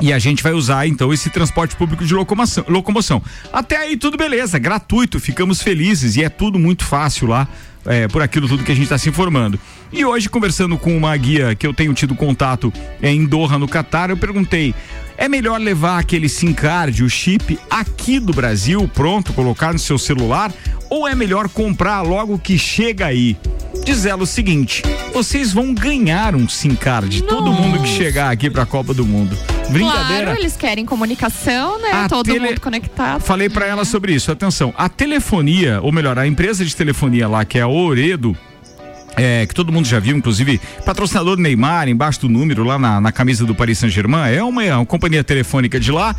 [0.00, 2.64] E a gente vai usar então esse transporte público de locomoção.
[2.68, 3.22] locomoção.
[3.52, 7.46] Até aí tudo beleza, gratuito, ficamos felizes e é tudo muito fácil lá.
[7.86, 9.58] é, por aquilo tudo que a gente está se informando.
[9.92, 13.66] E hoje, conversando com uma guia que eu tenho tido contato é, em Doha, no
[13.66, 14.74] Catar, eu perguntei:
[15.20, 19.98] é melhor levar aquele SIM card, o chip, aqui do Brasil, pronto, colocar no seu
[19.98, 20.52] celular?
[20.88, 23.36] Ou é melhor comprar logo que chega aí?
[23.84, 28.50] Diz ela o seguinte: vocês vão ganhar um SIM card, todo mundo que chegar aqui
[28.50, 29.36] para a Copa do Mundo.
[29.70, 30.24] Brincadeira.
[30.24, 31.92] Claro, eles querem comunicação, né?
[31.92, 33.20] A Todo tele- mundo conectado.
[33.20, 34.32] Falei pra ela sobre isso.
[34.32, 38.36] Atenção, a telefonia, ou melhor, a empresa de telefonia lá, que é a Oredo,
[39.16, 43.00] é, que todo mundo já viu, inclusive, patrocinador do Neymar, embaixo do número, lá na,
[43.00, 46.14] na camisa do Paris Saint-Germain, é uma, é uma companhia telefônica de lá,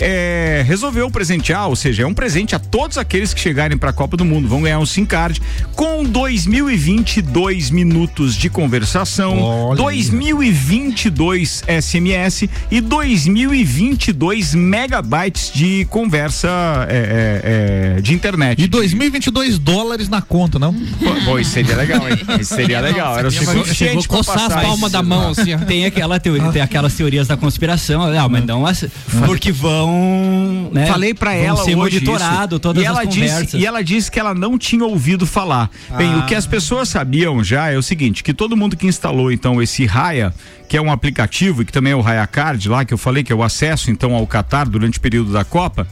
[0.00, 3.92] é, resolveu presentear, ou seja, é um presente a todos aqueles que chegarem para a
[3.92, 5.40] Copa do Mundo, vão ganhar um SIM card
[5.74, 9.76] com 2022 minutos de conversação, Olha.
[9.76, 16.48] 2022 SMS e 2022 megabytes de conversa
[16.88, 18.62] é, é, é, de internet.
[18.62, 20.74] E 2022 dólares na conta, não?
[21.40, 22.18] Isso seria legal, hein?
[22.38, 23.18] Isso seria legal.
[23.18, 25.56] Era Chegou, chegou suficiente a coçar as palmas da mão, assim.
[25.66, 28.86] Tem aquela teoria, tem aquelas teorias da conspiração, ah, mas não as-
[29.26, 32.60] porque vão, né, Falei pra vão ela ser hoje monitorado isso.
[32.60, 33.60] todas e ela as disse conversas.
[33.60, 35.70] E ela disse que ela não tinha ouvido falar.
[35.96, 39.30] Bem, o que as pessoas sabiam já é o seguinte, que todo mundo que instalou
[39.32, 40.32] então esse Raya,
[40.68, 43.22] que é um aplicativo e que também é o Raya Card lá, que eu falei
[43.22, 45.86] que é o acesso então ao Qatar durante o período da Copa,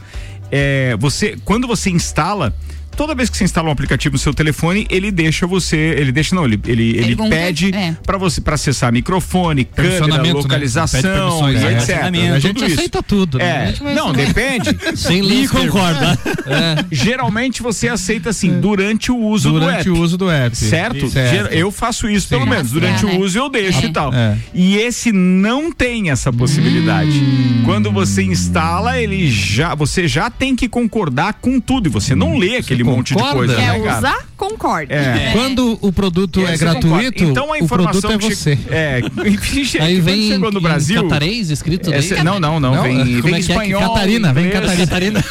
[0.51, 2.55] é, você, quando você instala,
[2.99, 6.35] toda vez que você instala um aplicativo no seu telefone, ele deixa você, ele deixa
[6.35, 7.95] não, ele ele, ele, pede é.
[8.05, 10.17] pra você para acessar microfone, câmera, né?
[10.17, 11.77] Pede localização, né?
[11.77, 11.97] etc.
[12.03, 12.75] A gente Tudo isso.
[12.75, 13.73] aceita tudo, né?
[13.73, 14.77] É, não, depende.
[14.99, 16.19] Sem E ler concorda.
[16.91, 19.89] Geralmente você aceita assim, durante o uso do Durante app.
[19.91, 20.57] o uso do app.
[20.57, 21.09] Certo?
[21.09, 21.53] Certo.
[21.53, 22.49] Eu faço isso pelo Sim.
[22.49, 22.71] menos.
[22.71, 23.85] Durante É, o uso eu deixo É.
[23.85, 24.13] e tal.
[24.13, 24.37] É.
[24.53, 27.17] E esse não tem essa possibilidade.
[27.17, 27.61] Hum.
[27.63, 29.73] Quando você instala, ele já.
[29.73, 31.87] Você já tem que concordar com tudo.
[31.87, 33.97] E você não lê aquele monte de coisa, Quer né, cara?
[33.97, 34.17] usar?
[34.37, 34.93] Concorda.
[34.93, 35.31] É.
[35.33, 36.79] Quando o produto é concorda?
[36.79, 38.59] gratuito, então a o informação produto é que você.
[38.69, 41.03] É, enfim, Aí vem chegou no Brasil.
[41.03, 41.99] catarês escrito daí?
[41.99, 42.83] essa- não, não, não, Não?
[42.83, 43.81] Vem, Como vem é é espanhol.
[43.81, 44.49] Catarina, vem.
[44.49, 45.23] Catarina.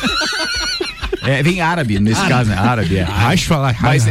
[1.22, 2.56] É, vem árabe, nesse caso, né?
[2.56, 3.06] Árabe, é.
[3.38, 3.76] Falar.
[3.82, 4.10] Mas é,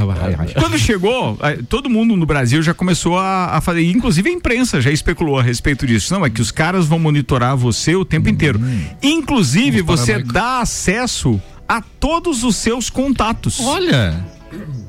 [0.59, 1.35] quando chegou,
[1.67, 5.41] todo mundo no Brasil já começou a, a fazer, inclusive a imprensa já especulou a
[5.41, 6.13] respeito disso.
[6.13, 8.61] Não, é que os caras vão monitorar você o tempo inteiro.
[9.01, 13.59] Inclusive, você dá acesso a todos os seus contatos.
[13.59, 14.25] Olha.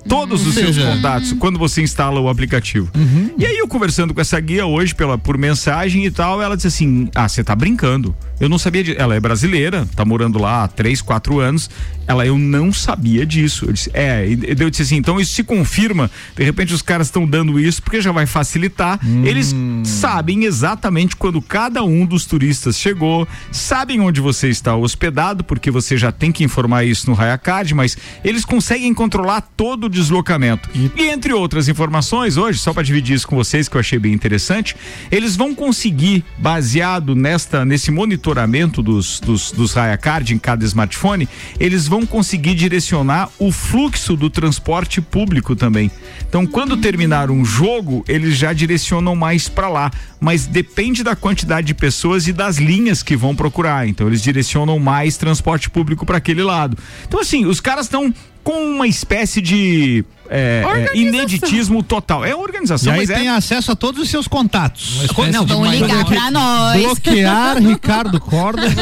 [0.08, 2.88] Todos os Ou seus seja- contatos quando você instala o aplicativo.
[3.36, 6.68] E aí eu conversando com essa guia hoje pela, por mensagem e tal, ela disse
[6.68, 8.14] assim: Ah, você tá brincando.
[8.40, 8.96] Eu não sabia disso.
[8.98, 11.68] Ela é brasileira, tá morando lá há três, quatro anos.
[12.08, 13.66] Ela, eu não sabia disso.
[13.66, 16.10] Eu disse, é, e eu disse assim, então isso se confirma.
[16.34, 18.98] De repente os caras estão dando isso porque já vai facilitar.
[19.24, 25.70] Eles sabem exatamente quando cada um dos turistas chegou, sabem onde você está hospedado, porque
[25.70, 30.68] você já tem que informar isso no Rayacard, mas eles conseguem controlar todo o deslocamento.
[30.74, 34.12] E, entre outras informações, hoje, só para dividir isso com vocês, que eu achei bem
[34.12, 34.74] interessante,
[35.10, 41.28] eles vão conseguir, baseado nesta nesse monitoramento dos, dos, dos Card em cada smartphone,
[41.60, 45.90] eles vão conseguir direcionar o fluxo do transporte público também.
[46.28, 51.66] Então, quando terminar um jogo, eles já direcionam mais para lá, mas depende da quantidade
[51.66, 53.88] de pessoas e das linhas que vão procurar.
[53.88, 56.76] Então, eles direcionam mais transporte público para aquele lado.
[57.06, 58.12] Então, assim, os caras estão
[58.44, 60.62] com uma espécie de é,
[60.92, 62.24] é, ineditismo total.
[62.24, 63.30] É organização, e aí mas tem é.
[63.30, 65.00] acesso a todos os seus contatos.
[65.32, 66.82] Não, vão ligar pra nós.
[66.82, 68.68] Bloquear Ricardo Córdova.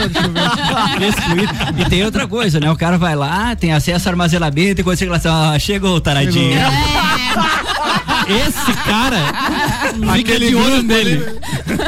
[1.76, 2.70] E tem outra coisa, né?
[2.70, 6.00] O cara vai lá, tem acesso a armazenamento e chega lá, assim, ah, chegou o
[6.00, 6.58] taradinho.
[8.28, 9.16] Esse cara
[10.16, 11.22] fica de olho nele.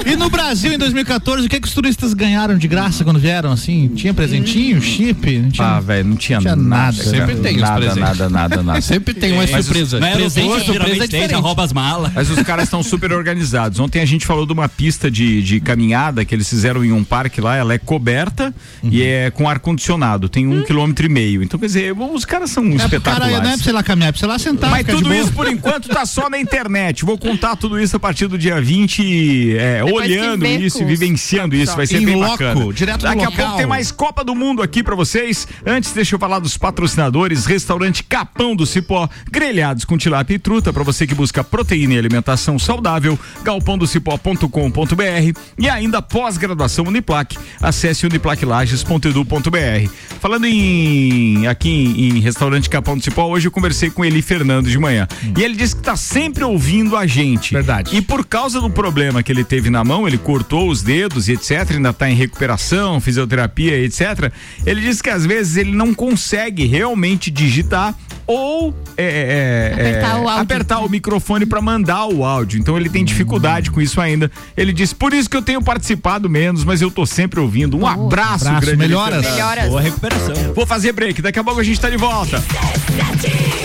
[0.07, 3.51] E no Brasil, em 2014, o que, que os turistas ganharam de graça quando vieram?
[3.53, 5.38] Assim, tinha presentinho, chip?
[5.38, 6.92] Não tinha, Ah, velho, não tinha, tinha nada.
[7.03, 8.01] Sempre tem os nada, presentes.
[8.01, 8.81] nada, nada, nada.
[8.81, 9.96] Sempre tem uma Mas os- surpresa.
[9.98, 12.12] É Presente, aeroporto, surpresa é tem, já rouba as malas.
[12.14, 13.79] Mas os caras estão super organizados.
[13.81, 17.03] Ontem a gente falou de uma pista de, de caminhada que eles fizeram em um
[17.05, 17.57] parque lá.
[17.57, 20.29] Ela é coberta e é com ar-condicionado.
[20.29, 21.42] Tem um quilômetro e meio.
[21.42, 23.33] Então, quer dizer, os caras são É, cara, espetaculares.
[23.42, 24.70] não é pra você lá caminhar, é pra você lá sentar.
[24.70, 27.05] Mas tudo isso, por enquanto, tá só na internet.
[27.05, 31.75] Vou contar tudo isso a partir do dia 20, é, olhando isso e vivenciando isso.
[31.77, 32.73] Vai ser Em bem loco, bacana.
[32.73, 33.45] direto Daqui a local.
[33.45, 35.47] pouco tem mais Copa do Mundo aqui pra vocês.
[35.67, 37.47] Antes, deixa eu falar dos patrocinadores.
[37.47, 41.99] Restaurante Capão do Cipó, grelhados com tilápia e truta pra você que busca proteína e
[41.99, 43.19] alimentação saudável.
[43.43, 47.37] galpãodocipó.com.br e ainda pós-graduação Uniplac.
[47.61, 49.91] Acesse uniplaclages.edu.br.
[50.21, 54.69] Falando em aqui em, em restaurante Capão do Cipó, hoje eu conversei com Eli Fernando
[54.69, 55.07] de manhã.
[55.37, 57.54] E ele disse que tá sempre ouvindo a gente.
[57.54, 57.96] Verdade.
[57.96, 61.33] E por causa do problema que ele teve na mão, ele cortou os dedos e
[61.33, 64.33] etc, ainda tá em recuperação, fisioterapia etc.
[64.66, 67.94] Ele disse que às vezes ele não consegue realmente digitar
[68.29, 72.61] ou é, é, é apertar, é, o apertar, o microfone para mandar o áudio.
[72.61, 74.31] Então ele tem dificuldade com isso ainda.
[74.55, 77.79] Ele diz: por isso que eu tenho participado menos, mas eu tô sempre ouvindo.
[77.79, 78.77] Um oh, abraço, abraço, grande.
[78.77, 79.25] Melhoras.
[79.25, 79.69] melhoras.
[79.71, 80.35] Boa recuperação.
[80.55, 82.45] Vou fazer break, daqui a pouco a gente tá de volta.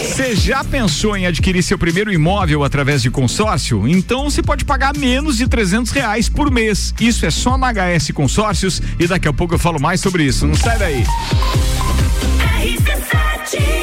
[0.02, 3.86] Você já pensou em adquirir seu primeiro imóvel através de consórcio?
[3.86, 6.94] Então você pode pagar menos de 300 reais por mês.
[7.02, 10.48] Isso é só na HS Consórcios e daqui a pouco eu falo mais sobre isso.
[10.48, 11.04] Não sai daí.
[12.62, 13.83] RC7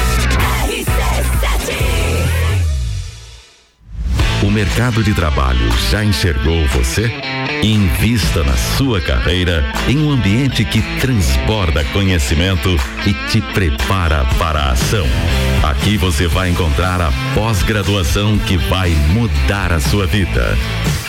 [4.43, 7.11] O mercado de trabalho já enxergou você?
[7.61, 12.69] Invista na sua carreira em um ambiente que transborda conhecimento
[13.05, 15.05] e te prepara para a ação.
[15.61, 20.57] Aqui você vai encontrar a pós-graduação que vai mudar a sua vida.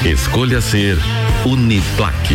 [0.04, 0.98] Escolha ser
[1.44, 2.34] Uniplac.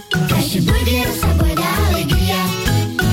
[0.41, 2.35] Fast Burger é o sabor da alegria.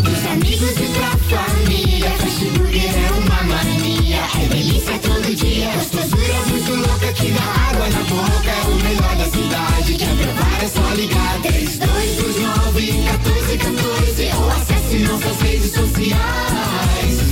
[0.03, 2.09] Dos amigos e pra família.
[2.09, 4.21] Fast Burger é uma mania.
[4.43, 5.71] É delícia todo dia.
[5.75, 8.49] Gostosura muito louca que dá água na boca.
[8.49, 9.95] É o melhor da cidade.
[9.99, 11.43] Quer provar é só ligar.
[11.43, 17.08] 3229 1414 ou acesse nossas redes sociais.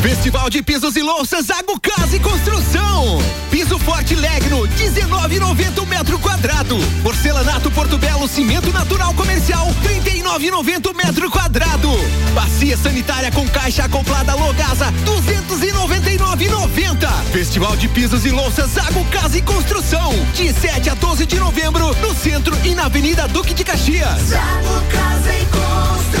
[0.00, 3.18] Festival de Pisos e Louças Água Casa e Construção.
[3.50, 6.76] Piso Forte Legno, 19,90 o metro quadrado.
[7.02, 11.88] Porcelanato Porto Belo Cimento Natural Comercial, 39,90 o metro quadrado.
[12.34, 17.08] Bacia sanitária com caixa acoplada Logasa, 299,90.
[17.32, 21.94] Festival de Pisos e Louças Água Casa e Construção, de 7 a 12 de novembro,
[21.96, 24.32] no centro e na Avenida Duque de Caxias.
[24.32, 26.15] Água Casa e Construção.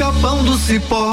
[0.00, 1.10] Capão do cipó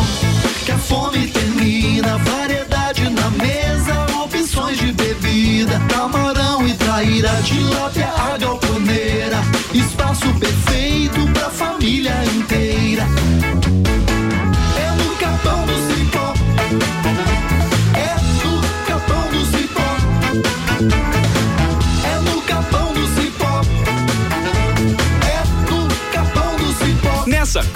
[0.65, 2.17] que a fome termina.
[2.19, 5.77] Variedade na mesa, opções de bebida.
[5.89, 8.56] Camarão e traíra, tilápia, a galponeira.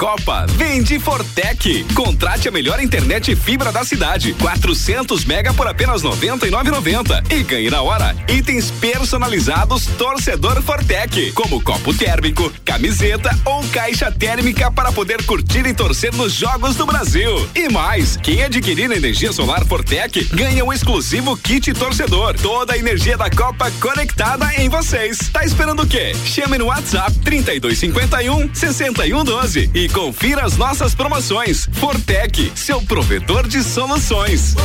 [0.02, 1.86] Copa, vende Fortec.
[1.94, 4.34] Contrate a melhor internet fibra da cidade.
[4.34, 11.94] 400 mega por apenas 99,90 e ganhe na hora itens personalizados torcedor Fortec, como copo
[11.94, 17.48] térmico, camiseta ou caixa térmica para poder curtir e torcer nos jogos do Brasil.
[17.54, 22.34] E mais, quem adquirir energia solar Fortec ganha um exclusivo kit torcedor.
[22.42, 25.30] Toda a energia da Copa conectada em vocês.
[25.32, 26.16] Tá esperando o quê?
[26.26, 31.68] Chame no WhatsApp 3251 6112 e confira as nossas promoções.
[31.74, 34.56] Fortec, seu provedor de soluções.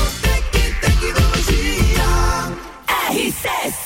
[3.11, 3.86] RC7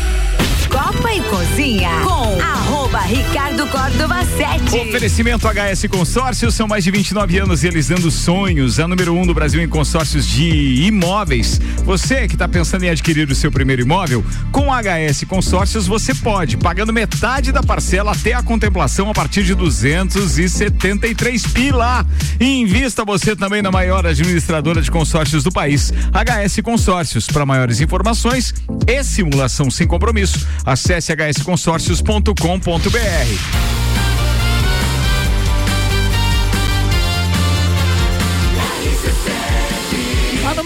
[0.71, 4.87] Copa e Cozinha com arroba Ricardo Córdova 7.
[4.87, 8.79] Oferecimento HS Consórcios, são mais de 29 anos realizando sonhos.
[8.79, 11.59] A número um do Brasil em consórcios de imóveis.
[11.83, 16.55] Você que está pensando em adquirir o seu primeiro imóvel, com HS Consórcios você pode,
[16.55, 22.05] pagando metade da parcela até a contemplação a partir de 273 pila.
[22.39, 27.27] E invista você também na maior administradora de consórcios do país, HS Consórcios.
[27.27, 28.53] Para maiores informações
[28.87, 34.10] e simulação sem compromisso, acesse hsconsórcios.com.br.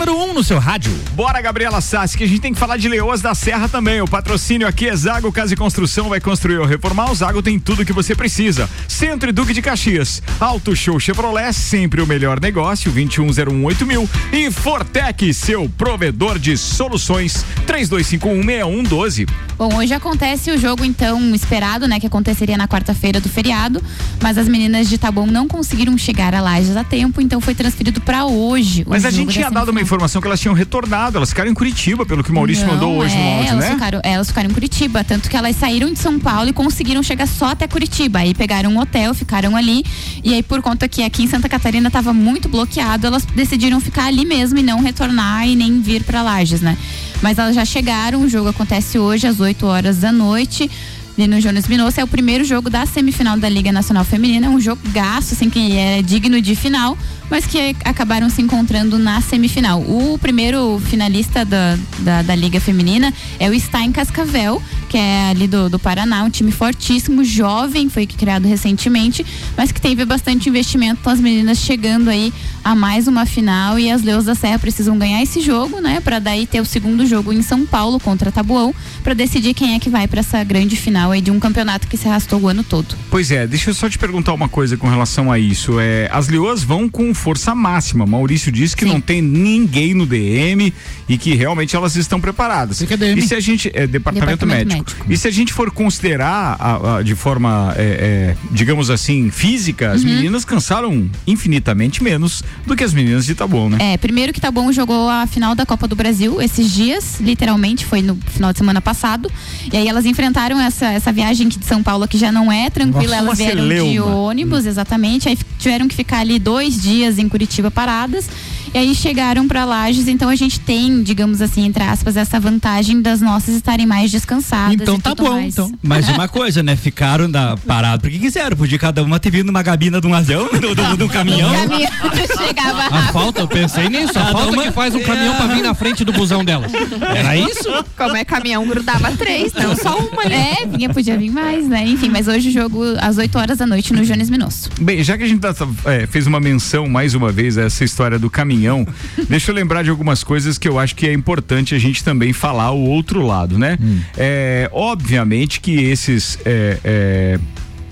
[0.05, 0.93] número 1 um no seu rádio.
[1.13, 4.01] Bora, Gabriela Sassi, que a gente tem que falar de Leoas da Serra também.
[4.01, 7.11] O patrocínio aqui é Zago Casa e Construção, vai construir ou reformar.
[7.11, 8.69] O Zago tem tudo que você precisa.
[8.87, 10.21] Centro e Duque de Caxias.
[10.39, 14.09] Auto Show Chevrolet, sempre o melhor negócio, 21018000 mil.
[14.31, 19.27] E Fortec, seu provedor de soluções, 32516112.
[19.57, 23.81] Bom, hoje acontece o jogo então esperado, né, que aconteceria na quarta-feira do feriado,
[24.21, 28.01] mas as meninas de Taboão não conseguiram chegar a Lages a tempo, então foi transferido
[28.01, 28.83] para hoje.
[28.85, 31.53] Mas a gente tinha da dado uma informação que elas tinham retornado, elas ficaram em
[31.53, 33.71] Curitiba, pelo que o Maurício Não, mandou hoje no é, áudio, elas né?
[33.71, 37.27] Ficaram, elas ficaram em Curitiba, tanto que elas saíram de São Paulo e conseguiram chegar
[37.27, 38.19] só até Curitiba.
[38.19, 39.83] Aí pegaram um hotel, ficaram ali.
[40.23, 44.05] E aí, por conta que aqui em Santa Catarina estava muito bloqueado, elas decidiram ficar
[44.05, 46.77] ali mesmo e não retornar e nem vir para Lages, né?
[47.21, 50.69] Mas elas já chegaram, o jogo acontece hoje às 8 horas da noite.
[51.17, 54.81] No Jonas Minosso é o primeiro jogo da semifinal da Liga Nacional Feminina, um jogo
[54.91, 56.97] gasto, assim, que é digno de final,
[57.29, 59.81] mas que acabaram se encontrando na semifinal.
[59.81, 65.47] O primeiro finalista da, da, da Liga Feminina é o Stein Cascavel, que é ali
[65.47, 69.25] do, do Paraná, um time fortíssimo, jovem, foi criado recentemente,
[69.57, 70.99] mas que teve bastante investimento.
[71.01, 72.31] Então as meninas chegando aí
[72.63, 75.99] a mais uma final e as Leões da Serra precisam ganhar esse jogo, né?
[75.99, 78.73] Para daí ter o segundo jogo em São Paulo contra Tabuão,
[79.03, 81.97] para decidir quem é que vai para essa grande final aí de um campeonato que
[81.97, 82.95] se arrastou o ano todo.
[83.09, 85.79] Pois é, deixa eu só te perguntar uma coisa com relação a isso.
[85.79, 88.05] É, as leoas vão com força máxima.
[88.05, 90.73] Maurício disse que não tem ninguém no DM
[91.09, 92.81] e que realmente elas estão preparadas.
[92.81, 93.71] E se a gente.
[93.73, 95.05] É, departamento, Departamento médico.
[95.11, 99.91] E se a gente for considerar a- a- de forma, é, é, digamos assim, física,
[99.91, 100.09] as Uhum.
[100.09, 103.77] meninas cansaram infinitamente menos do que as meninas de Taboão, né?
[103.93, 108.01] É, primeiro que Taboão jogou a final da Copa do Brasil esses dias, literalmente, foi
[108.01, 109.29] no final de semana passado.
[109.71, 112.69] E aí elas enfrentaram essa, essa viagem aqui de São Paulo, que já não é
[112.69, 115.29] tranquila, Nossa, elas vieram de ônibus, exatamente.
[115.29, 118.29] Aí tiveram que ficar ali dois dias em Curitiba paradas.
[118.75, 123.01] E aí chegaram para Lages, então a gente tem, digamos assim, entre aspas, essa vantagem
[123.01, 124.73] das nossas estarem mais descansadas.
[124.81, 125.53] Então e tá tudo bom, mais.
[125.53, 125.71] então.
[125.81, 126.75] Mas uma coisa, né?
[126.75, 128.57] Ficaram da, parados porque quiseram.
[128.57, 131.49] Podia cada uma ter vindo numa gabina de um avião, do, do, de um caminhão.
[131.55, 131.89] caminhão
[132.37, 134.19] chegava A falta, eu pensei nisso.
[134.19, 136.73] A Cada falta uma- que faz um caminhão pra vir na frente do busão delas.
[137.15, 137.69] Era isso?
[137.95, 140.33] Como é caminhão, grudava três, não só uma ali.
[140.33, 141.85] É, vinha, podia vir mais, né?
[141.87, 144.69] Enfim, mas hoje o jogo às 8 horas da noite no Jones Minosso.
[144.81, 145.55] Bem, já que a gente tá-
[145.85, 148.64] é, fez uma menção mais uma vez a essa história do caminhão,
[149.29, 152.33] deixa eu lembrar de algumas coisas que eu acho que é importante a gente também
[152.33, 153.77] falar o outro lado, né?
[154.17, 157.39] É, obviamente que esses é, é,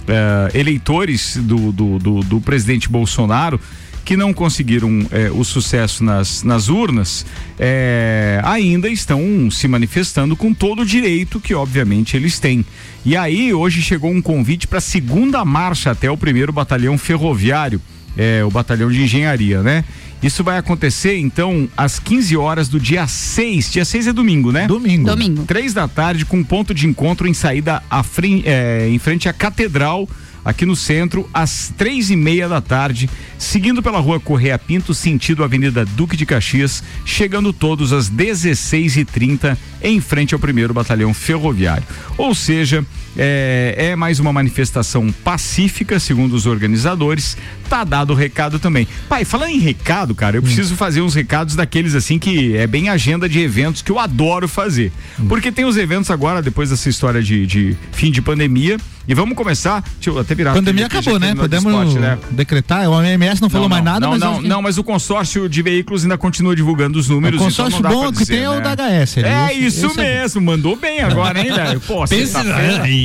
[0.08, 3.60] é, eleitores do, do, do, do presidente Bolsonaro
[4.04, 7.26] que não conseguiram é, o sucesso nas, nas urnas,
[7.58, 12.66] é, ainda estão se manifestando com todo o direito que, obviamente, eles têm.
[13.06, 17.82] E aí, hoje chegou um convite para a segunda marcha até o primeiro batalhão ferroviário,
[18.18, 19.84] é, o batalhão de engenharia, né?
[20.24, 23.72] Isso vai acontecer, então, às 15 horas do dia 6.
[23.72, 24.66] Dia 6 é domingo, né?
[24.68, 25.06] Domingo.
[25.06, 25.44] Domingo.
[25.46, 29.34] Três da tarde, com ponto de encontro em saída à fren- é, em frente à
[29.34, 30.08] Catedral,
[30.44, 35.44] aqui no centro, às três e meia da tarde, seguindo pela rua Correia Pinto, sentido
[35.44, 41.14] Avenida Duque de Caxias, chegando todos às 16 e 30 em frente ao primeiro batalhão
[41.14, 41.84] ferroviário.
[42.18, 42.86] Ou seja,
[43.18, 47.38] é, é mais uma manifestação pacífica, segundo os organizadores.
[47.70, 48.88] Tá dado o recado também.
[49.10, 52.89] Pai, falando em recado, cara, eu preciso fazer uns recados daqueles assim que é bem
[52.89, 54.91] agenda de eventos que eu adoro fazer.
[55.28, 58.78] Porque tem os eventos agora, depois dessa história de, de fim de pandemia.
[59.08, 59.84] E vamos começar.
[59.96, 60.52] Deixa eu até virar.
[60.52, 61.32] a Pandemia acabou, né?
[61.34, 62.18] de Podemos esporte, né?
[62.32, 62.88] decretar.
[62.90, 64.20] O OMS não falou mais nada, não, mas.
[64.20, 67.40] não, não, mas o consórcio de veículos ainda continua divulgando os números.
[67.42, 68.76] O consórcio então não bom que dizer, tem é o né?
[68.76, 68.76] da
[69.06, 69.18] HS.
[69.18, 71.80] É Esse- isso esse é mesmo, mandou bem agora, hein, velho?
[71.82, 72.34] Pô, Pense-.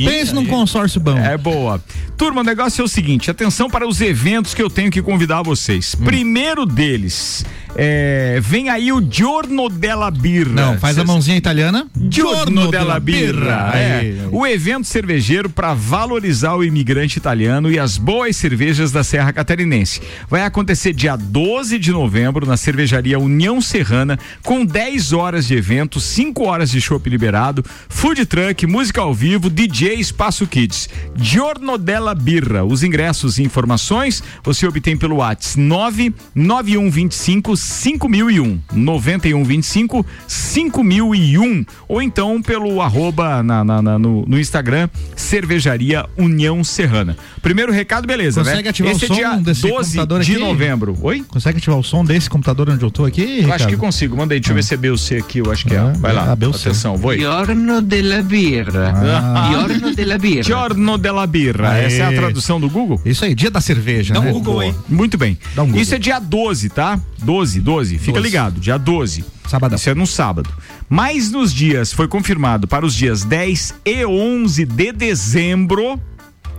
[0.05, 1.17] Pense num consórcio bom.
[1.17, 1.81] É boa.
[2.17, 5.41] Turma, o negócio é o seguinte: atenção para os eventos que eu tenho que convidar
[5.41, 5.95] vocês.
[5.99, 6.03] Hum.
[6.03, 7.45] Primeiro deles,
[7.75, 10.51] é, vem aí o Giorno della Birra.
[10.53, 11.87] Não, faz a Cês- mãozinha italiana.
[12.09, 13.71] Giorno della Birra.
[13.75, 14.19] É, Aí.
[14.31, 20.01] o evento cervejeiro para valorizar o imigrante italiano e as boas cervejas da Serra Catarinense.
[20.29, 25.99] Vai acontecer dia 12 de novembro na cervejaria União Serrana, com 10 horas de evento,
[25.99, 30.89] 5 horas de chopp liberado, food truck, música ao vivo, DJ Espaço Kids.
[31.15, 32.63] Giorno della Birra.
[32.63, 42.81] Os ingressos e informações você obtém pelo WhatsApp 99125 5001 9125 5001 ou então pelo
[42.81, 47.17] arroba na, na- na- no, no Instagram Cervejaria União Serrana.
[47.41, 48.69] Primeiro recado, beleza, Consegue né?
[48.69, 50.41] ativar Esse o som é dia desse 12 computador de aqui?
[50.41, 50.97] novembro.
[51.01, 51.23] Oi?
[51.27, 53.21] Consegue ativar o som desse computador onde eu tô aqui?
[53.21, 53.67] Eu acho Ricardo?
[53.69, 54.15] que consigo.
[54.17, 55.79] Manda aí, deixa eu ver se é BC aqui, eu acho que é.
[55.99, 56.31] Vai lá.
[56.31, 56.69] ah, BC.
[56.69, 57.17] Atenção, vai.
[57.19, 58.93] Giorno della birra.
[58.95, 59.49] Ah.
[59.51, 60.43] Giorno della birra.
[60.43, 61.71] Giorno della Birra.
[61.71, 61.85] Aê.
[61.85, 63.01] Essa é a tradução do Google?
[63.05, 64.31] Isso aí, dia da cerveja, Dá um né?
[64.31, 64.63] Google Boa.
[64.65, 64.73] aí.
[64.87, 65.37] Muito bem.
[65.55, 65.81] Dá um Google.
[65.81, 66.99] Isso é dia 12, tá?
[67.23, 67.97] 12, 12.
[67.97, 68.27] Fica 12.
[68.27, 69.23] ligado, dia 12.
[69.47, 69.77] Sabadão.
[69.77, 70.49] Isso é no sábado.
[70.89, 75.99] Mas nos dias, foi confirmado para os dias 10 e 11 de dezembro,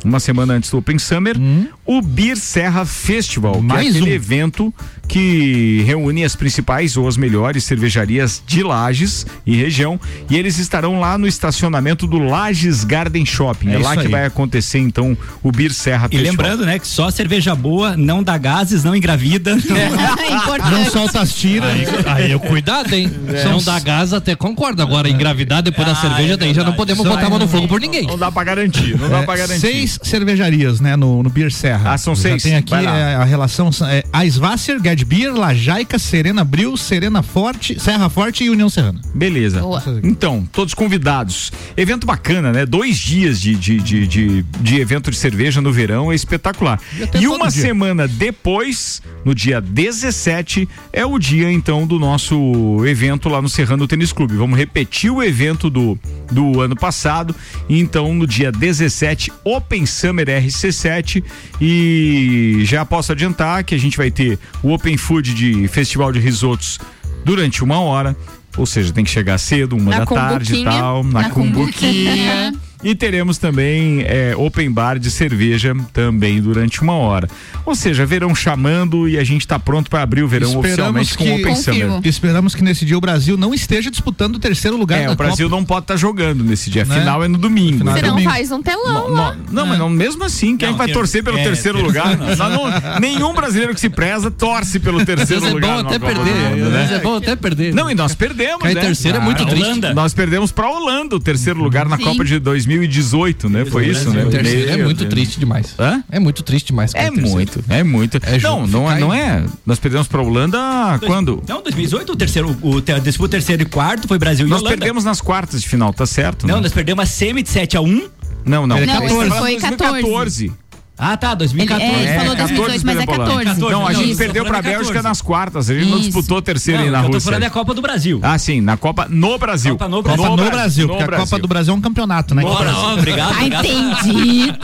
[0.04, 1.36] uma semana antes do Open Summer,
[1.84, 3.62] o Bir Serra Festival, que Hum.
[3.62, 4.14] Mais é aquele um.
[4.14, 4.74] evento
[5.08, 9.98] que reúne as principais ou as melhores cervejarias de Lages e região,
[10.30, 13.70] e eles estarão lá no estacionamento do Lages Garden Shopping.
[13.70, 14.08] É, É lá que aí.
[14.08, 16.30] vai acontecer então o Bir Serra E Festival.
[16.30, 19.56] lembrando, né, que só cerveja boa não dá gases, não engravida.
[20.70, 21.70] Não solta as tiras.
[21.70, 21.86] Aí,
[22.24, 23.10] aí eu cuidado, hein?
[23.40, 24.82] Se não dá gás, até concordo.
[24.82, 27.50] Agora, engravidar depois da cerveja, daí já não podemos Isso botar a mão no não-
[27.52, 28.06] fogo por ninguém.
[28.06, 29.60] Não dá pra garantir, não dá É, pra garantir.
[29.60, 31.92] seis cervejarias, né, no, no Beer Serra.
[31.94, 32.42] Ah, são Já seis?
[32.42, 38.08] Tem aqui é, a relação é, Eisvasser, Gad Beer, Lajaica, Serena Bril, Serena Forte, Serra
[38.08, 39.00] Forte e União Serrana.
[39.14, 39.62] Beleza.
[40.02, 41.52] Então, todos convidados.
[41.76, 42.66] Evento bacana, né?
[42.66, 46.80] Dois dias de, de, de, de, de evento de cerveja no verão é espetacular.
[47.18, 47.62] E uma dia.
[47.62, 53.86] semana depois, no dia 17, é o dia então do nosso evento lá no Serrano
[53.86, 54.34] Tênis Clube.
[54.34, 55.98] Vamos repetir o evento do,
[56.30, 57.34] do ano passado.
[57.68, 61.22] Então, no dia 17, Open Summer RC7.
[61.60, 66.18] E já posso adiantar que a gente vai ter o Open Food de Festival de
[66.18, 66.78] Risotos
[67.24, 68.16] durante uma hora.
[68.56, 72.52] Ou seja, tem que chegar cedo, uma Na da tarde e tal, na, Na cumbuquinha.
[72.82, 77.28] E teremos também é, open bar de cerveja também durante uma hora.
[77.66, 81.24] Ou seja, verão chamando e a gente está pronto para abrir o verão oficialmente com
[81.24, 82.00] o Open Summer.
[82.04, 85.16] esperamos que nesse dia o Brasil não esteja disputando o terceiro lugar É, da o
[85.16, 85.60] Brasil Copa.
[85.60, 86.86] não pode estar jogando nesse dia.
[86.86, 86.98] Né?
[87.00, 87.84] Final é no domingo.
[87.84, 89.36] Você Então- não faz um telão lá.
[89.52, 91.84] não, mas não, mesmo assim, quem é que vai ter- torcer pelo é, terceiro ter-
[91.84, 92.16] lugar?
[92.16, 92.50] não.
[92.70, 95.82] Não- nenhum brasileiro que se preza torce pelo terceiro vezes é lugar.
[95.82, 96.88] bom até perder, Mundo, né?
[96.94, 97.74] é bom até perder.
[97.74, 98.74] Não, e nós perdemos, né?
[98.74, 99.66] terceiro é muito Ah, triste.
[99.66, 99.92] Holanda.
[99.94, 102.04] Nós perdemos pra Holanda o terceiro lugar na Sim.
[102.04, 102.38] Copa de
[102.78, 103.64] 2018, né?
[103.64, 104.24] Foi isso, né?
[104.24, 105.74] O terceiro é muito triste demais.
[105.78, 106.02] Hã?
[106.10, 106.92] É muito triste demais.
[106.94, 108.16] É muito, é muito.
[108.22, 109.44] É não, não, é- não é.
[109.66, 110.58] Nós perdemos pra Holanda
[111.06, 111.42] quando?
[111.48, 114.76] Não, 2018, o terceiro, o, te- disputa terceiro e quarto foi Brasil e Nós Holanda.
[114.76, 116.46] perdemos nas quartas de final, tá certo?
[116.46, 116.62] Não, né?
[116.62, 118.08] nós perdemos a semi de 7 a 1
[118.44, 118.78] Não, não.
[118.78, 120.52] Não, Nós esse falamos foi 2014.
[121.00, 121.90] Ah, tá, 2014.
[121.94, 123.54] Ele- é, ele falou 14 2018, mas é perdemos pra Holanda.
[123.54, 123.72] 14.
[123.72, 124.18] Não, a gente Isso.
[124.18, 125.02] perdeu pra é Bélgica 14.
[125.08, 125.70] nas quartas.
[125.70, 126.06] A gente não Isso.
[126.10, 127.30] disputou terceiro Não, na o que eu tô Rússia.
[127.30, 128.20] falando é a Copa do Brasil.
[128.22, 129.72] Ah, sim, na Copa no Brasil.
[129.72, 130.36] Copa no Copa Brasil.
[130.36, 132.42] no Brasil, no porque a Copa do Brasil é um campeonato, né?
[132.42, 134.58] Bom, não, obrigado, Ah, entendido.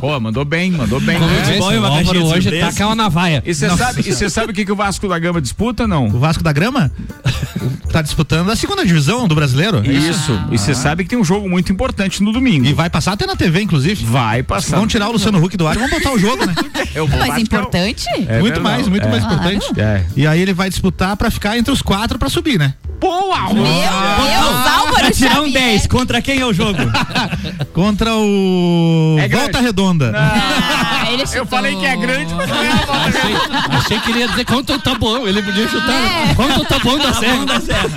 [0.00, 1.18] Pô, mandou bem, mandou bem.
[1.18, 1.56] Né?
[1.56, 2.66] é uma o Álvaro hoje surpresa.
[2.66, 3.42] taca uma navalha.
[3.46, 6.06] E você sabe, e você sabe o que, que o Vasco da Gama disputa, não?
[6.06, 6.90] O Vasco da Grama
[7.92, 9.82] tá disputando a segunda divisão do brasileiro.
[9.88, 10.38] Isso.
[10.50, 12.66] E você sabe que tem um jogo muito importante no domingo.
[12.66, 14.04] E vai passar até na TV, inclusive.
[14.04, 14.76] Vai passar.
[14.76, 16.54] Vão tirar o Luciano Huck do ar vão botar o jogo, né?
[16.94, 18.06] Eu vou Mas é o- importante?
[18.08, 18.60] É muito verdade.
[18.60, 19.10] mais, muito É.
[19.10, 19.80] mais importante.
[19.80, 20.04] É.
[20.16, 22.74] E aí ele vai disputar pra ficar entre os quatro pra subir, né?
[23.02, 23.52] Boa!
[23.52, 25.52] Meu Deus, Álvaro um Xavier.
[25.52, 26.78] 10, contra quem é o jogo?
[27.74, 29.28] Contra o É.
[29.28, 30.12] Volta Redonda.
[30.14, 32.98] Ah, ele Eu falei que é grande, mas não é a bola.
[33.06, 35.26] Achei, achei que ele ia dizer quanto tá bom.
[35.26, 35.90] Ele podia chutar.
[36.30, 36.34] É.
[36.34, 37.46] Quanto tá bom da Serra.
[37.46, 37.88] da Serra.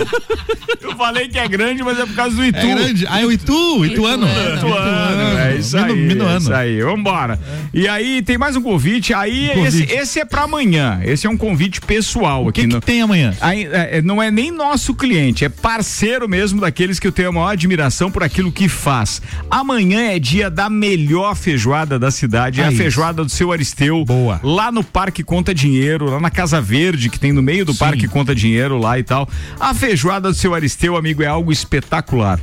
[0.81, 2.57] Eu falei que é grande, mas é por causa do Itu.
[2.57, 3.05] É grande.
[3.09, 4.25] Ah, é o Itu, Ituano.
[4.27, 5.85] Ituano, é isso aí.
[5.93, 6.37] Minu- Minuano.
[6.39, 7.39] Isso aí, vambora.
[7.73, 9.13] E aí, tem mais um convite.
[9.13, 9.93] Aí, Um esse, convite.
[9.93, 11.01] esse é pra amanhã.
[11.03, 12.61] Esse é um convite pessoal O aqui.
[12.61, 13.33] que, no- que tem amanhã?
[13.41, 17.31] Aí, é, não é nem nosso cliente, é parceiro mesmo daqueles que eu tenho a
[17.31, 19.21] maior admiração por aquilo que faz.
[19.49, 24.03] Amanhã é dia da melhor feijoada da cidade, é Ah, a feijoada do seu Aristeu.
[24.05, 24.39] Boa.
[24.43, 28.07] Lá no Parque Conta Dinheiro, lá na Casa Verde, que tem no meio do Parque
[28.07, 29.27] Conta Dinheiro lá e tal.
[29.59, 32.39] A feijoada do seu Aristeu, amigo, é algo espetacular.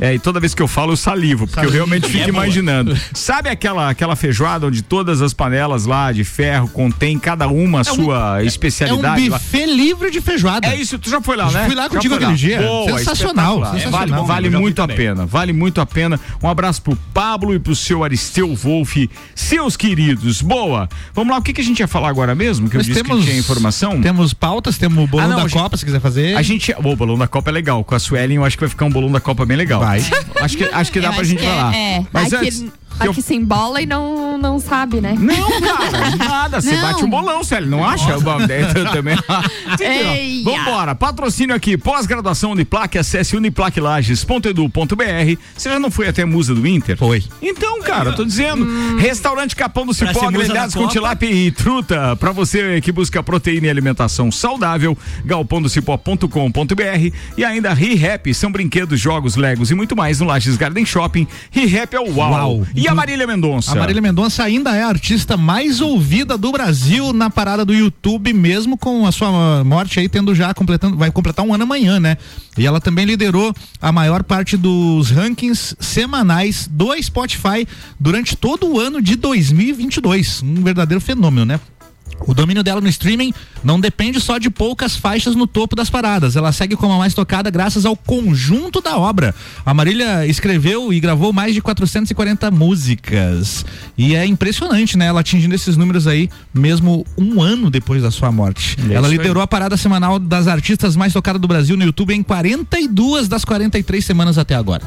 [0.00, 2.44] É, e toda vez que eu falo, eu salivo, porque eu realmente fico É boa.
[2.44, 2.98] imaginando.
[3.14, 7.84] Sabe aquela, aquela feijoada onde todas as panelas lá de ferro contém cada uma a
[7.84, 9.28] sua É um especialidade?
[9.28, 9.38] lá?
[9.38, 10.66] buffet livre de feijoada.
[10.66, 11.66] É isso, tu já foi lá, né?
[11.66, 12.60] Fui lá contigo aquele dia.
[12.60, 13.90] Boa, Sensacional, sensacional.
[13.90, 16.18] Vale, vale Eu já fui muito a pena, vale muito a pena.
[16.42, 18.96] Um abraço pro Pablo e pro seu Aristeu Wolf,
[19.34, 20.42] seus queridos.
[20.42, 20.88] Boa.
[21.14, 22.68] Vamos lá, o que, que a gente ia falar agora mesmo?
[22.68, 24.00] Que eu Nós disse temos, que tinha informação.
[24.00, 26.36] Temos pautas, temos o bolão Ah, não, da gente- Copa, se quiser fazer.
[26.36, 26.74] A gente.
[26.76, 27.84] O bolão da Copa é legal.
[27.84, 29.83] Com a Suelen, eu acho que vai ficar um bolão da Copa bem legal.
[29.84, 30.00] Vai.
[30.40, 31.74] Acho que, acho que dá Eu pra gente que é, falar.
[31.74, 32.06] é.
[32.12, 32.64] Mas aqui, antes.
[33.00, 35.14] Que eu- aqui se embola e não, não sabe, né?
[35.18, 36.60] Não, cara, nada.
[36.60, 38.10] Você bate um bolão, Célio, não acha?
[38.10, 39.16] Eu eu também.
[40.44, 45.38] Vambora, patrocínio aqui, pós-graduação Uniplaque, acesse uniplaquelages.edu.br.
[45.56, 46.96] Você já não foi até a Musa do Inter?
[46.96, 47.22] Foi.
[47.40, 52.32] Então, cara, eu tô dizendo, restaurante Capão do Cipó, grelhados com tilápia e truta, pra
[52.32, 59.70] você que busca proteína e alimentação saudável, galpondocipó.com.br e ainda ReHap, são brinquedos, jogos, legos
[59.70, 61.26] e muito mais no Lages Garden Shopping.
[61.50, 62.32] ReHap é o uau.
[62.32, 62.66] Uau.
[62.74, 63.72] E a Marília Mendonça?
[63.72, 68.32] A Marília Mendonça ainda é a artista mais ouvida do Brasil na parada do YouTube,
[68.32, 72.16] mesmo com a sua morte aí tendo já completando, vai completar um ano amanhã, né?
[72.56, 77.66] E ela também liderou a maior parte dos rankings semanais do Spotify
[77.98, 80.42] durante todo o ano de 2022.
[80.42, 81.60] Um verdadeiro fenômeno, né?
[82.26, 86.36] O domínio dela no streaming não depende só de poucas faixas no topo das paradas.
[86.36, 89.34] Ela segue como a mais tocada graças ao conjunto da obra.
[89.64, 93.64] A Marília escreveu e gravou mais de 440 músicas.
[93.96, 95.06] E é impressionante, né?
[95.06, 98.76] Ela atingindo esses números aí, mesmo um ano depois da sua morte.
[98.88, 99.18] É Ela isso aí.
[99.18, 103.44] liderou a parada semanal das artistas mais tocadas do Brasil no YouTube em 42 das
[103.44, 104.82] 43 semanas até agora.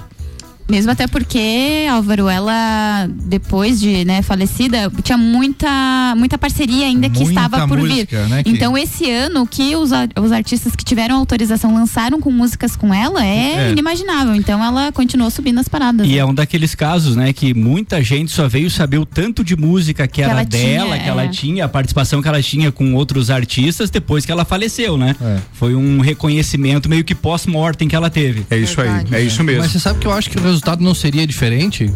[0.70, 7.20] Mesmo até porque, Álvaro, ela, depois de né, falecida, tinha muita, muita parceria ainda que
[7.24, 8.30] Muita estava por música, vir.
[8.30, 9.92] né, que- Então, esse ano, que os,
[10.22, 13.72] os artistas que tiveram autorização lançaram com músicas com ela é, É.
[13.72, 14.36] inimaginável.
[14.36, 16.06] Então, ela continuou subindo as paradas.
[16.08, 19.56] E é um daqueles casos, né, que muita gente só veio saber o tanto de
[19.56, 21.28] música que, era ela dela, tinha, que ela é.
[21.30, 25.16] tinha, a participação que ela tinha com outros artistas depois que ela faleceu, né?
[25.54, 28.46] Foi um reconhecimento meio que pós-mortem que ela teve.
[28.50, 29.62] É isso aí, é isso mesmo.
[29.62, 31.92] Mas você sabe que eu acho que o resultado não seria diferente?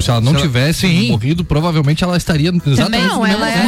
[0.00, 3.62] Se ela não Se ela- tivesse morrido, provavelmente ela estaria exatamente Não, ela é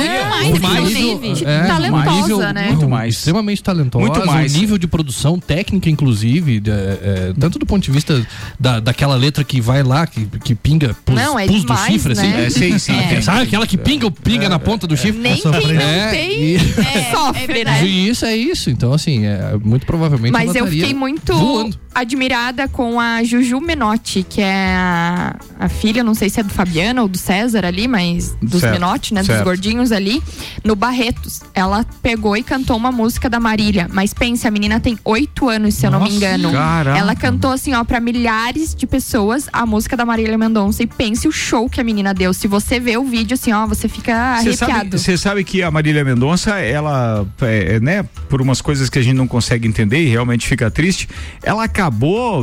[0.44, 2.68] muito mais, nível- é, talentosa, nível né?
[2.68, 3.14] Muito mais.
[3.14, 4.04] Extremamente talentosa.
[4.04, 4.54] Muito mais.
[4.54, 8.26] O nível de produção técnica, inclusive, de- é, tanto do ponto de vista
[8.58, 11.92] da, daquela letra que vai lá, que, que pinga pus, Não, é pus do demais,
[11.92, 12.28] chifre, assim.
[12.28, 12.46] né?
[12.46, 12.98] É, sim, sim.
[12.98, 15.20] É, Sabe aquela que pinga ou pinga na ponta do chifre?
[15.20, 16.58] Nem quem não É, tem
[17.14, 17.84] sofre, né?
[17.86, 18.68] E isso é isso.
[18.68, 21.78] Então, assim, é, muito provavelmente Mas ela eu fiquei muito voando.
[21.96, 26.52] Admirada com a Juju Menotti, que é a, a filha, não sei se é do
[26.52, 29.24] Fabiano ou do César ali, mas dos Certo, Menotti, né?
[29.24, 29.38] certo.
[29.38, 30.22] Dos gordinhos ali,
[30.62, 31.40] no Barretos.
[31.54, 33.88] Ela pegou e cantou uma música da Marília.
[33.90, 36.52] Mas pense, a menina tem oito anos, se eu não me Nossa, engano.
[36.52, 36.98] caraca.
[36.98, 40.82] Ela cantou assim, ó, pra milhares de pessoas a música da Marília Mendonça.
[40.82, 42.34] E pense o show que a menina deu.
[42.34, 44.98] Se você vê o vídeo, assim, ó, você fica sabe, arrepiado.
[44.98, 49.16] você sabe que a Marília Mendonça, ela, é, né, por umas coisas que a gente
[49.16, 51.08] não consegue entender e realmente fica triste,
[51.42, 51.85] ela acabou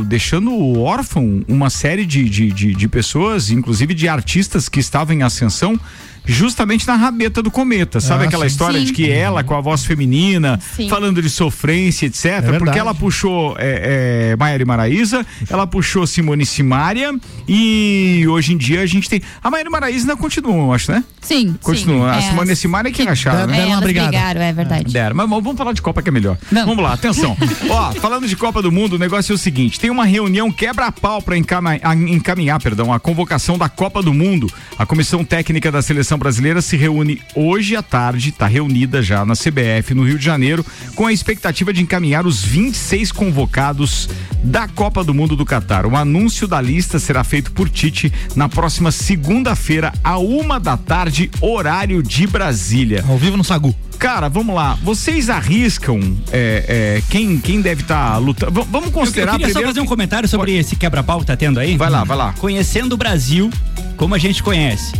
[0.02, 5.22] deixando órfão uma série de, de, de, de pessoas, inclusive de artistas que estavam em
[5.22, 5.78] ascensão.
[6.26, 8.52] Justamente na rabeta do cometa, sabe Ah, aquela sim.
[8.52, 8.86] história Sim.
[8.86, 10.88] de que ela, com a voz feminina, Sim.
[10.88, 12.36] falando de sofrência, etc.
[12.42, 12.78] porque verdade.
[12.78, 17.12] ela puxou é, é, Maiara e Maraísa, ela puxou Simone Simaria
[17.46, 19.20] e hoje em dia a gente tem.
[19.42, 21.04] A Maiara e Maraísa ainda continuam, eu acho, né?
[21.20, 21.56] Sim.
[21.62, 22.12] Continua.
[22.14, 22.18] sim.
[22.18, 23.58] A É, Simone e Simaria que racharam, né?
[23.60, 24.92] É, elas brigaram, é verdade.
[24.92, 26.38] Deram, mas vamos falar de Copa que é melhor.
[26.50, 27.36] Vamos lá, atenção.
[27.68, 31.20] Ó, falando de Copa do Mundo, o negócio é o seguinte: tem uma reunião quebra-pau
[31.20, 34.50] para encaminhar, encaminhar perdão, a convocação da Copa do Mundo.
[34.78, 39.34] A comissão técnica da seleção brasileira se reúne hoje à tarde, está reunida já na
[39.34, 44.08] CBF, no Rio de Janeiro, com a expectativa de encaminhar os 26 convocados
[44.42, 45.86] da Copa do Mundo do Catar.
[45.86, 51.30] O anúncio da lista será feito por Tite na próxima segunda-feira, à uma da tarde,
[51.40, 53.04] horário de Brasília.
[53.08, 53.74] Ao vivo no Sagu.
[53.98, 54.76] Cara, vamos lá.
[54.82, 55.98] Vocês arriscam
[56.30, 58.52] é, é, quem, quem deve estar lutando?
[58.52, 59.60] V- vamos Eu, considerar eu queria primeiro.
[59.60, 61.76] só fazer um comentário sobre esse quebra-pau que tá tendo aí.
[61.76, 62.34] Vai lá, vai lá.
[62.38, 63.50] Conhecendo o Brasil,
[63.96, 64.92] como a gente conhece.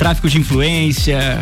[0.00, 1.38] Tráfico de influência,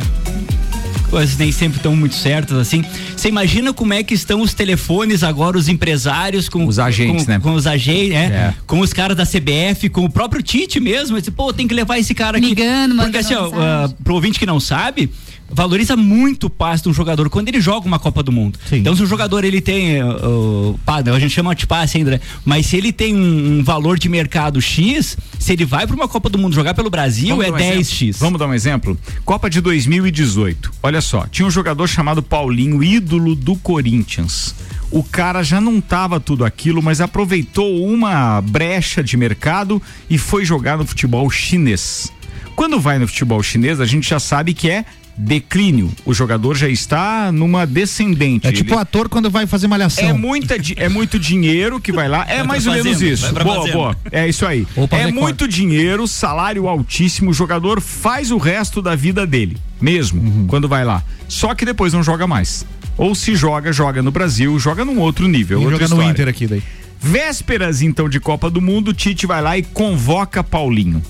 [1.09, 2.85] coisas nem sempre estão muito certas assim.
[3.17, 7.31] Você imagina como é que estão os telefones agora, os empresários com Os agentes, com,
[7.31, 7.39] né?
[7.39, 8.27] Com os agentes, né?
[8.27, 8.55] É.
[8.67, 11.17] Com os caras da CBF, com o próprio Tite mesmo.
[11.17, 12.49] Esse, Pô, tem que levar esse cara aqui.
[12.49, 15.09] Ligando, mandando Porque assim, ó, ah, pro ouvinte que não sabe,
[15.51, 18.59] valoriza muito o passe de um jogador quando ele joga uma Copa do Mundo.
[18.70, 22.20] Então, se o jogador ele tem, uh, a gente chama de passe ainda, né?
[22.44, 26.09] mas se ele tem um, um valor de mercado X, se ele vai para uma
[26.09, 27.80] Copa do Mundo jogar pelo Brasil, Vamos é um 10x.
[27.80, 28.16] exemplo?
[28.18, 28.99] Vamos dar um exemplo?
[29.24, 30.72] Copa de 2018.
[30.82, 34.55] Olha só, tinha um jogador chamado Paulinho, ídolo do Corinthians.
[34.90, 40.44] O cara já não tava tudo aquilo, mas aproveitou uma brecha de mercado e foi
[40.44, 42.11] jogar no futebol chinês.
[42.57, 44.84] Quando vai no futebol chinês, a gente já sabe que é
[45.19, 45.91] declínio.
[46.05, 48.47] O jogador já está numa descendente.
[48.47, 50.09] É tipo Ele- o ator quando vai fazer malhação.
[50.09, 52.25] é, muita, é muito dinheiro que vai lá.
[52.29, 53.33] É Vai mais ou menos isso.
[53.35, 53.73] Boa, fazenda.
[53.77, 53.97] boa.
[54.12, 54.66] É isso aí.
[54.93, 57.31] É muito dinheiro, salário altíssimo.
[57.31, 60.47] O jogador faz o resto da vida dele, mesmo, Uhum.
[60.47, 61.03] quando vai lá.
[61.29, 62.64] Só que depois não joga mais.
[62.97, 65.59] Ou se joga, joga no Brasil, joga num outro nível.
[65.61, 66.11] Outra joga no história.
[66.11, 66.62] Inter aqui daí.
[67.01, 71.01] Vésperas, então, de Copa do Mundo, Tite vai lá e convoca Paulinho.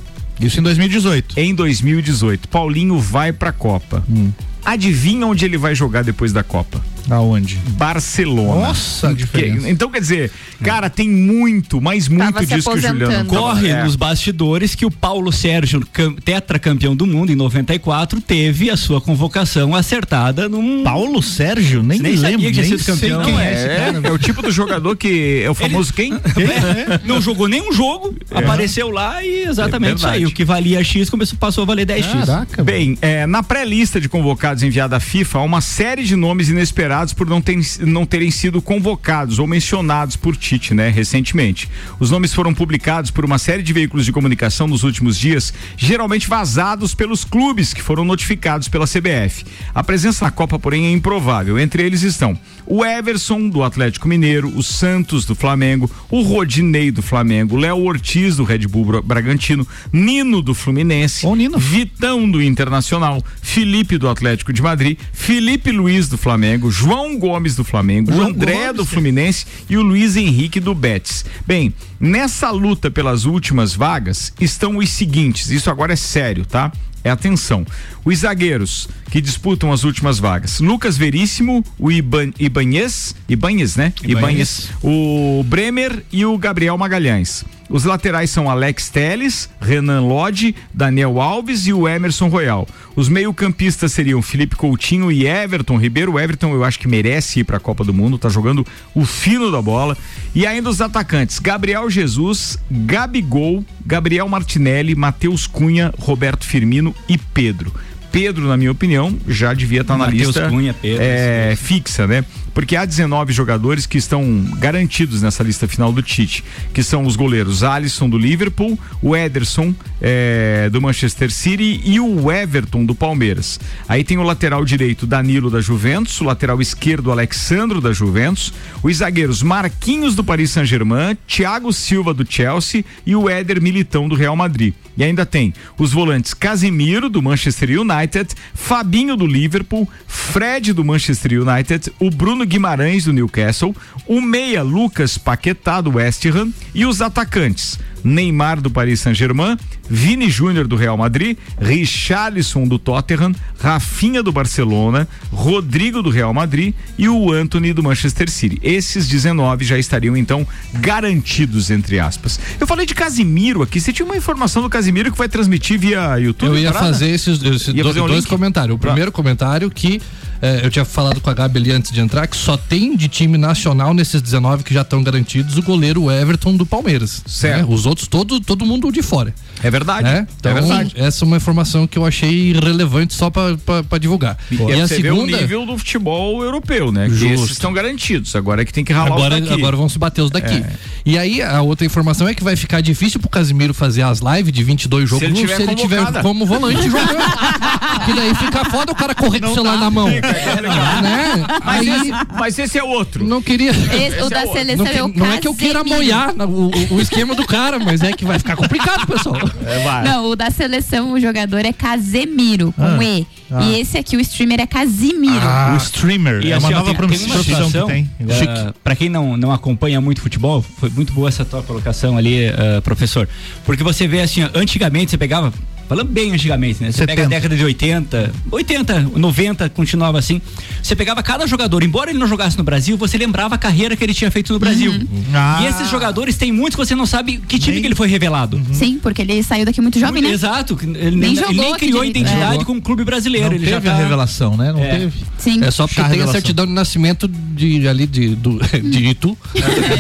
[0.41, 1.39] Isso em 2018.
[1.39, 2.49] Em 2018.
[2.49, 4.05] Paulinho vai pra Copa.
[4.09, 4.31] Hum.
[4.65, 6.81] Adivinha onde ele vai jogar depois da Copa?
[7.11, 7.57] Aonde?
[7.71, 8.69] Barcelona.
[8.69, 9.71] Nossa, Que- diferença.
[9.71, 10.31] então, quer dizer,
[10.63, 13.83] cara, tem muito, mas muito Tava disso que o Juliano Corre é.
[13.83, 19.01] nos bastidores que o Paulo Sérgio, cam- tetracampeão do mundo em 94, teve a sua
[19.01, 20.83] convocação acertada num.
[20.85, 21.83] Paulo Sérgio?
[21.83, 23.23] Nem, Nem me sabia lembro, que nem sido sei campeão.
[23.23, 24.09] Não, é esse É, cara.
[24.09, 26.13] é o tipo do jogador que é o famoso quem?
[26.13, 30.13] É, não jogou nenhum jogo, apareceu lá e exatamente É isso aí.
[30.13, 30.33] verdade.
[30.33, 32.27] O que valia X começou, passou a valer 10X.
[32.27, 36.49] Caraca, Bem, é, na pré-lista de convocados enviada à FIFA, há uma série de nomes
[36.49, 41.69] inesperados por não, terem- não terem sido convocados ou mencionados por Tite, né, recentemente.
[42.01, 46.29] Os nomes foram publicados por uma série de veículos de comunicação nos últimos dias, geralmente
[46.29, 49.45] vazados pelos clubes que foram notificados pela CBF.
[49.75, 51.59] A presença na Copa, porém, é improvável.
[51.59, 57.01] Entre eles estão o Everson, do Atlético Mineiro, o Santos, do Flamengo, o Rodinei, do
[57.03, 61.25] Flamengo, o Léo Ortiz, do Red Bull Bra- Bragantino, Nino, do Fluminense,
[61.59, 67.57] Vitão, do Internacional, Felipe, do Atlético Atlético de Madrid, Felipe Luiz do Flamengo, João Gomes
[67.57, 68.85] do Flamengo, João André Gomes, do.
[68.85, 71.25] Fluminense e o Luiz Henrique do Betis.
[71.47, 76.73] Bem, nessa luta pelas últimas vagas estão os seguintes, isso agora é sério, tá?
[77.03, 77.65] É atenção.
[78.05, 83.93] Os zagueiros que disputam as últimas vagas: Lucas Veríssimo, o Iban, Ibanez, Ibanez, né?
[84.03, 84.71] Ibanez.
[84.83, 87.45] o Bremer e o Gabriel Magalhães.
[87.69, 92.67] Os laterais são Alex Teles, Renan Lodge, Daniel Alves e o Emerson Royal.
[92.97, 96.13] Os meio-campistas seriam Felipe Coutinho e Everton Ribeiro.
[96.13, 99.05] O Everton eu acho que merece ir para a Copa do Mundo, tá jogando o
[99.05, 99.97] fino da bola.
[100.35, 107.73] E ainda os atacantes: Gabriel Jesus, Gabigol, Gabriel Martinelli, Matheus Cunha, Roberto Firmino e Pedro.
[108.11, 112.25] Pedro, na minha opinião, já devia estar na Matheus lista Cunha, Pedro, é, fixa, né?
[112.59, 116.43] Porque há 19 jogadores que estão garantidos nessa lista final do Tite,
[116.75, 122.33] que são os goleiros Alisson do Liverpool, o Ederson é, do Manchester City e o
[122.33, 123.61] Everton do Palmeiras.
[123.89, 128.53] Aí tem o lateral direito Danilo da Juventus, o lateral esquerdo Alexandro da Juventus,
[128.83, 134.17] os zagueiros Marquinhos do Paris Saint-Germain, Thiago Silva do Chelsea e o Éder Militão do
[134.17, 134.75] Real Madrid.
[134.97, 141.41] E ainda tem os volantes Casemiro do Manchester United, Fabinho do Liverpool, Fred do Manchester
[141.41, 143.75] United, o Bruno Guimarães do Newcastle,
[144.07, 149.57] o meia Lucas Paquetá do West Ham e os atacantes Neymar do Paris Saint-Germain,
[149.91, 156.75] Vini Júnior do Real Madrid, Richarlison do Tottenham, Rafinha do Barcelona, Rodrigo do Real Madrid
[156.97, 158.59] e o Anthony do Manchester City.
[158.63, 162.39] Esses 19 já estariam então garantidos entre aspas.
[162.61, 166.17] Eu falei de Casimiro aqui, você tinha uma informação do Casimiro que vai transmitir via
[166.19, 166.51] YouTube?
[166.51, 168.75] Eu ia fazer esses, esses do- fazer um dois comentários.
[168.77, 170.01] O primeiro comentário que
[170.43, 173.09] eh, eu tinha falado com a Gabi ali antes de entrar, que só tem de
[173.09, 177.23] time nacional nesses 19 que já estão garantidos o goleiro Everton do Palmeiras.
[177.27, 177.67] Certo.
[177.69, 177.75] né?
[177.75, 179.35] Os outros, todo, todo mundo de fora.
[179.63, 180.05] É verdade.
[180.05, 180.27] né?
[180.39, 180.93] Então, é verdade.
[180.97, 184.37] essa é uma informação que eu achei relevante só para divulgar.
[184.51, 185.41] E, E a você vê o segunda.
[185.41, 187.09] nível do futebol europeu, né?
[187.09, 187.35] Que Justo.
[187.35, 188.35] esses estão garantidos.
[188.37, 189.53] Agora é que tem que ralar Agora, os daqui.
[189.55, 190.55] agora vão se bater os daqui.
[190.55, 190.73] É.
[191.05, 194.53] E aí, a outra informação é que vai ficar difícil pro Casimiro fazer as lives
[194.53, 197.09] de 22 jogos ele tiver se ele tiver como volante jogando.
[198.05, 200.09] que daí fica foda o cara correr com o celular na mão.
[200.33, 201.47] Né?
[201.65, 203.25] Mas, Aí, esse, mas esse é outro.
[203.25, 203.71] não queria.
[203.71, 205.85] Esse- o Esse da é seleção Não, é o que- não é que eu queira
[205.85, 209.37] moiar o, o- esquema do cara, mas é que vai ficar complicado, pessoal.
[209.65, 210.05] É, vai.
[210.05, 213.05] Não, o da seleção, o jogador é Casemiro, com Ah.
[213.05, 213.27] E.
[213.51, 213.63] Ah.
[213.63, 215.47] E esse aqui, o streamer, é Casimiro.
[215.73, 216.45] o streamer.
[216.45, 218.11] E é uma assim, nova profissão que tem.
[218.49, 222.47] ah, pra quem não, não acompanha muito futebol, foi muito boa essa tua colocação ali,
[222.49, 223.29] ah, professor.
[223.65, 225.53] Porque você vê assim, antigamente você pegava,
[225.89, 226.93] falando bem antigamente, né?
[226.93, 227.29] Você pega a 70.
[227.29, 230.41] década de 80, 80, 90, continuava assim.
[230.83, 234.05] Você pegava cada jogador, embora ele não jogasse no Brasil, você lembrava a carreira que
[234.05, 234.93] ele tinha feito no Brasil.
[235.35, 235.61] Ah.
[235.63, 238.61] E esses jogadores tem muitos que você não sabe que time que ele foi revelado.
[238.73, 240.31] Sim, porque ele saiu daqui muito jovem, né?
[240.31, 242.65] Exato, ele Nem nem, ele jogou nem criou identidade É.
[242.65, 243.49] com o clube brasileiro.
[243.49, 244.03] Não ele teve já a tá...
[244.03, 244.73] revelação, né?
[244.73, 244.99] Não É.
[244.99, 245.13] teve.
[245.39, 245.63] Sim.
[245.65, 249.37] É só porque tem a certidão de nascimento de, ali de, do, de Itu.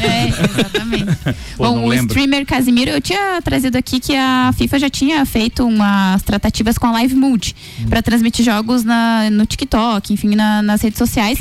[0.08, 1.06] É, exatamente.
[1.56, 2.06] Pô, Bom, o lembro.
[2.06, 6.86] streamer Casimiro, eu tinha trazido aqui que a FIFA já tinha feito umas tratativas com
[6.86, 7.86] a Live Mood Hum.
[7.88, 11.38] pra transmitir jogos na, no TikTok, enfim, na- nas redes sociais.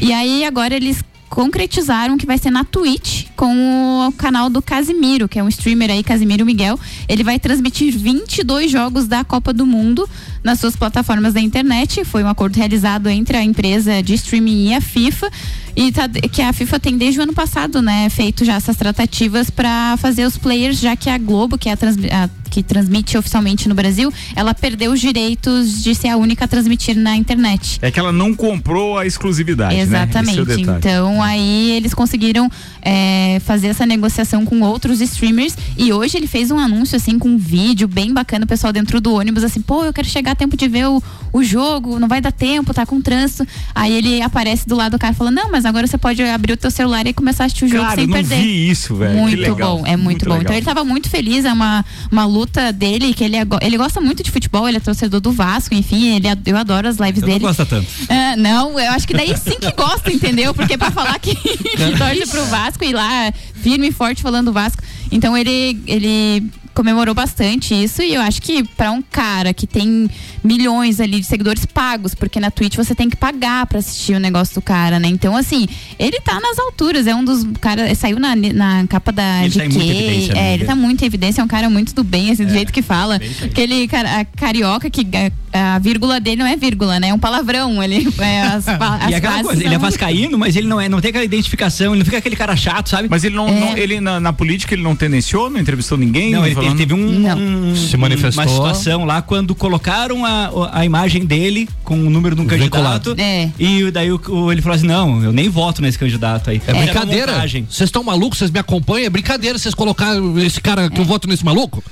[0.00, 5.28] E aí agora eles concretizaram que vai ser na Twitch com o canal do Casimiro,
[5.28, 6.78] que é um streamer aí, Casimiro Miguel.
[7.08, 10.08] Ele vai transmitir 22 jogos da Copa do Mundo
[10.42, 12.04] nas suas plataformas da internet.
[12.04, 15.30] Foi um acordo realizado entre a empresa de streaming e a FIFA.
[15.76, 19.50] E tá- que a FIFA tem desde o ano passado, né, feito já essas tratativas
[19.50, 23.16] para fazer os players, já que a Globo, que é a, transmi- a- que transmite
[23.16, 27.78] oficialmente no Brasil, ela perdeu os direitos de ser a única a transmitir na internet.
[27.80, 29.82] É que ela não comprou a exclusividade, né?
[29.82, 30.40] Exatamente.
[30.40, 32.50] Esse é então aí eles conseguiram
[32.82, 37.28] é, fazer essa negociação com outros streamers e hoje ele fez um anúncio assim com
[37.28, 40.34] um vídeo bem bacana, o pessoal dentro do ônibus assim, pô, eu quero chegar a
[40.34, 41.00] tempo de ver o,
[41.32, 43.46] o jogo, não vai dar tempo, tá com trânsito.
[43.74, 46.56] Aí ele aparece do lado do cara falando, não, mas agora você pode abrir o
[46.56, 48.36] teu celular e começar a assistir o jogo Cara, sem eu não perder.
[48.42, 49.18] vi isso, velho.
[49.18, 50.30] Muito bom, é muito, bom.
[50.32, 50.42] legal.
[50.42, 54.00] Então ele tava muito feliz, é uma, uma luta dele, que ele, ago- ele gosta
[54.00, 57.28] muito de futebol, ele é torcedor do Vasco, enfim, ele, eu adoro as lives não
[57.28, 57.40] dele.
[57.40, 57.86] gosta tanto.
[58.08, 60.54] Ah, não, eu acho que daí sim que gosta, entendeu?
[60.54, 64.52] Porque pra falar que, que torce pro Vasco e lá firme e forte falando do
[64.52, 64.82] Vasco.
[65.12, 66.44] Então ele, ele
[66.74, 70.08] comemorou bastante isso e eu acho que pra um cara que tem
[70.42, 74.20] milhões ali de seguidores pagos, porque na Twitch você tem que pagar pra assistir o
[74.20, 75.08] negócio do cara, né?
[75.08, 75.66] Então assim,
[75.98, 79.66] ele tá nas alturas, é um dos caras, saiu na, na capa da Ele tá
[79.66, 82.02] em GQ, muita evidência, é, ele tá muito em evidência, é um cara muito do
[82.04, 83.20] bem, assim, do jeito que fala.
[83.42, 85.06] Aquele cara, a carioca que
[85.52, 87.08] a, a vírgula dele não é vírgula, né?
[87.08, 90.38] É um palavrão, ele é as, as E aquela frases coisa, ele é são- vascaíno,
[90.38, 93.08] mas ele não é, não tem aquela identificação, ele não fica aquele cara chato, sabe?
[93.10, 93.60] Mas ele não, É.
[93.60, 96.30] não- ele na, na política ele não tendenciou, não entrevistou ninguém.
[96.32, 98.42] Não, ele ele teve um, um- Se manifestou.
[98.44, 103.14] uma situação lá quando colocaram a, a imagem dele com o número de um Vinculado.
[103.14, 103.20] candidato.
[103.20, 103.50] É.
[103.58, 106.60] E daí o, o- ele falou assim: não, eu nem voto nesse candidato aí.
[106.66, 107.32] É Era brincadeira.
[107.48, 108.38] Vocês estão malucos?
[108.38, 109.06] Vocês me acompanham?
[109.06, 110.90] É brincadeira vocês colocaram esse cara É.
[110.90, 111.82] que eu voto nesse maluco?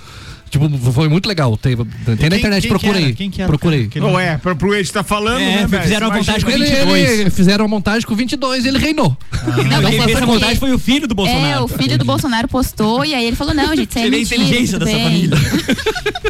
[0.49, 1.57] Tipo, foi muito legal.
[1.57, 3.15] Tem, tem na internet, quem procura aí.
[3.15, 3.89] Quem que era Procura aí.
[3.97, 5.83] Não é, pra, pro Ed tá falando, né, velho?
[6.09, 9.17] Imagina- ele, ele fizeram a montagem com 22 e ele reinou.
[9.33, 12.05] Não, então, quem fez a montagem montagem foi o filho do É, o filho do
[12.05, 14.43] Bolsonaro postou e aí ele falou: não, gente, isso aí é a mentira.
[14.43, 15.31] inteligência tudo dessa bem.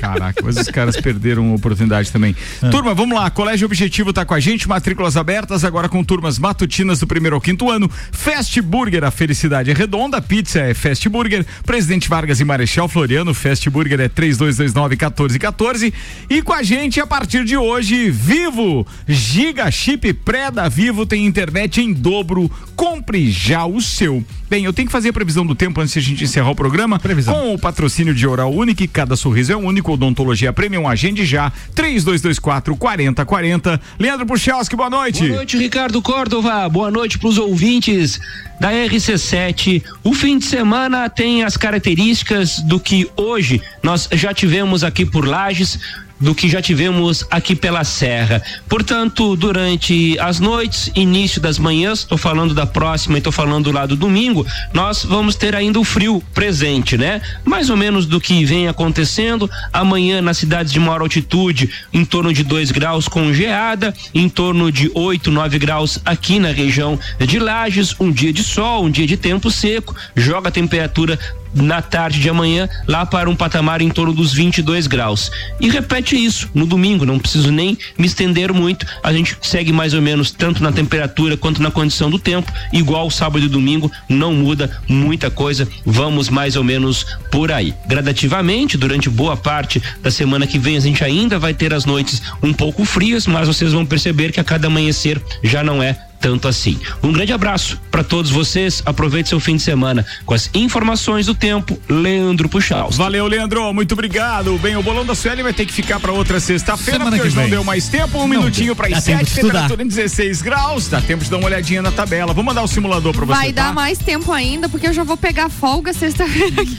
[0.01, 2.35] Caraca, mas os caras perderam a oportunidade também.
[2.71, 3.29] Turma, vamos lá.
[3.31, 7.41] Colégio Objetivo tá com a gente, matrículas abertas, agora com turmas matutinas do primeiro ao
[7.41, 7.91] quinto ano.
[8.13, 10.21] Fast Burger, a felicidade é redonda.
[10.21, 11.45] Pizza é Fast Burger.
[11.65, 15.93] Presidente Vargas e Marechal Floriano, Fast Burger é 3229-1414.
[16.29, 18.87] E com a gente, a partir de hoje, Vivo.
[19.07, 22.51] Giga Chip Pré da Vivo tem internet em dobro.
[22.75, 24.25] Compre já o seu.
[24.49, 26.55] Bem, eu tenho que fazer a previsão do tempo antes de a gente encerrar o
[26.55, 26.99] programa.
[26.99, 27.35] Previsão.
[27.35, 29.93] Com o patrocínio de Oral Unique, cada sorriso é único.
[29.93, 31.53] Odontologia Premium, agende já.
[31.75, 33.81] 3224 4040.
[33.99, 35.21] Leandro Puchalski, boa noite.
[35.27, 36.67] Boa noite, Ricardo Córdova.
[36.69, 38.19] Boa noite para os ouvintes
[38.59, 39.83] da RC7.
[40.03, 45.27] O fim de semana tem as características do que hoje nós já tivemos aqui por
[45.27, 45.79] Lages.
[46.21, 48.43] Do que já tivemos aqui pela Serra.
[48.69, 53.87] Portanto, durante as noites, início das manhãs, estou falando da próxima e estou falando lá
[53.87, 54.45] do domingo,
[54.75, 57.23] nós vamos ter ainda o frio presente, né?
[57.45, 59.49] Mais ou menos do que vem acontecendo.
[59.73, 64.73] Amanhã, nas cidades de maior altitude, em torno de 2 graus com geada, em torno
[64.73, 67.95] de 8, 9 graus aqui na região de Lages.
[68.01, 71.17] Um dia de sol, um dia de tempo seco, joga a temperatura
[71.55, 75.31] na tarde de amanhã lá para um patamar em torno dos 22 graus.
[75.61, 78.87] E repete isso no domingo, não preciso nem me estender muito.
[79.03, 83.11] A gente segue mais ou menos tanto na temperatura quanto na condição do tempo, igual
[83.11, 85.69] sábado e domingo, não muda muita coisa.
[85.85, 87.75] Vamos mais ou menos por aí.
[87.87, 92.23] Gradativamente, durante boa parte da semana que vem, a gente ainda vai ter as noites
[92.43, 96.49] um pouco frias, mas vocês vão perceber que a cada amanhecer já não é tanto
[96.49, 96.79] assim.
[97.03, 98.83] Um grande abraço para todos vocês.
[98.85, 101.79] Aproveite seu fim de semana com as informações do tempo.
[101.89, 102.91] Leandro Puxal.
[102.91, 103.73] Valeu, Leandro.
[103.73, 104.57] Muito obrigado.
[104.59, 107.37] Bem, o bolão da Sueli vai ter que ficar para outra sexta-feira, porque que hoje
[107.37, 107.51] não vem.
[107.51, 108.19] deu mais tempo.
[108.19, 110.89] Um Não minutinho para as sete, temperatura em 16 graus.
[110.89, 112.33] Dá tempo de dar uma olhadinha na tabela.
[112.33, 113.39] Vou mandar o simulador para você.
[113.39, 113.65] Vai tá?
[113.65, 116.79] dar mais tempo ainda, porque eu já vou pegar folga sexta-feira aqui.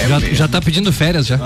[0.08, 1.38] já, já tá pedindo férias já.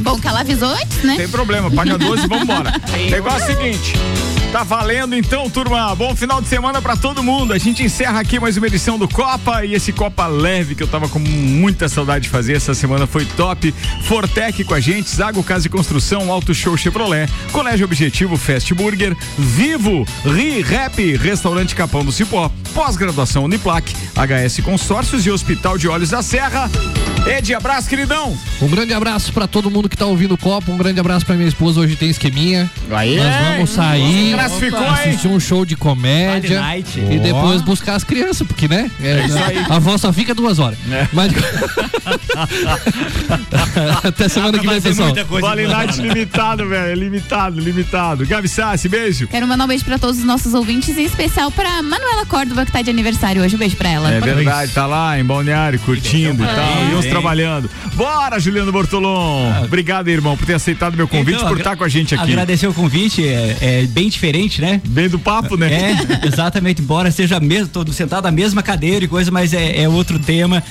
[0.00, 1.16] Bom, que ela avisou antes, né?
[1.20, 2.72] Tem problema, paga 12 e vambora.
[3.10, 4.39] Negócio é o seguinte.
[4.52, 5.94] Tá valendo então, turma.
[5.94, 7.52] Bom final de semana pra todo mundo.
[7.52, 10.88] A gente encerra aqui mais uma edição do Copa e esse Copa leve que eu
[10.88, 12.56] tava com muita saudade de fazer.
[12.56, 13.72] Essa semana foi top.
[14.02, 19.16] Fortec com a gente, Zago Casa e Construção, Auto Show Chevrolet, Colégio Objetivo, Fast Burger,
[19.38, 26.10] Vivo, Ri Rap, Restaurante Capão do Cipó, Pós-graduação Uniplac, HS Consórcios e Hospital de Olhos
[26.10, 26.68] da Serra.
[27.26, 28.36] Ed, abraço, queridão.
[28.60, 30.72] Um grande abraço pra todo mundo que tá ouvindo o copo.
[30.72, 31.80] Um grande abraço pra minha esposa.
[31.80, 32.68] Hoje tem esqueminha.
[32.90, 36.62] Aí, Nós vamos sair, Classificou, assistir um show de comédia
[37.10, 38.90] e depois buscar as crianças, porque, né?
[39.00, 39.58] É, isso aí.
[39.58, 40.78] A avó só fica duas horas.
[41.12, 41.32] Mas...
[44.04, 45.12] Até semana que vem, pessoal.
[45.40, 46.94] Vale Night limitado, velho.
[47.00, 48.26] Limitado, limitado.
[48.26, 49.28] Gabi Sassi, beijo.
[49.28, 52.72] Quero mandar um beijo pra todos os nossos ouvintes, em especial pra Manuela Córdova, que
[52.72, 53.56] tá de aniversário hoje.
[53.56, 54.10] Um beijo pra ela.
[54.10, 57.70] É verdade, tá lá em Balneário, curtindo e tal, e uns trabalhando.
[57.94, 59.64] Bora, Juliano Bortolom.
[59.64, 62.32] Obrigado, irmão, por ter aceitado meu convite, Então, por estar com a gente aqui.
[62.32, 64.29] Agradecer o convite, é, é bem diferente,
[64.60, 64.80] né?
[64.86, 65.72] Bem do papo, né?
[65.72, 69.88] É, exatamente, embora seja mesmo, todo sentado na mesma cadeira e coisa, mas é, é
[69.88, 70.62] outro tema.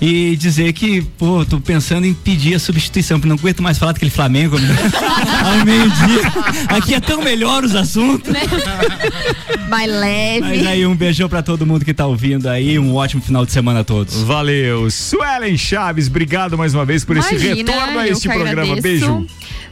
[0.00, 3.92] E dizer que, pô, tô pensando em pedir a substituição, porque não aguento mais falar
[3.92, 4.76] daquele Flamengo né?
[5.44, 6.32] ao meio-dia.
[6.68, 8.30] Aqui é tão melhor os assuntos.
[9.68, 10.40] Mais leve.
[10.40, 13.52] Mas aí, um beijão pra todo mundo que tá ouvindo aí, um ótimo final de
[13.52, 14.20] semana a todos.
[14.22, 14.90] Valeu.
[14.90, 18.62] Suelen Chaves, obrigado mais uma vez por esse Imagina, retorno a este programa.
[18.62, 18.82] agradeço.
[18.82, 19.26] Beijo.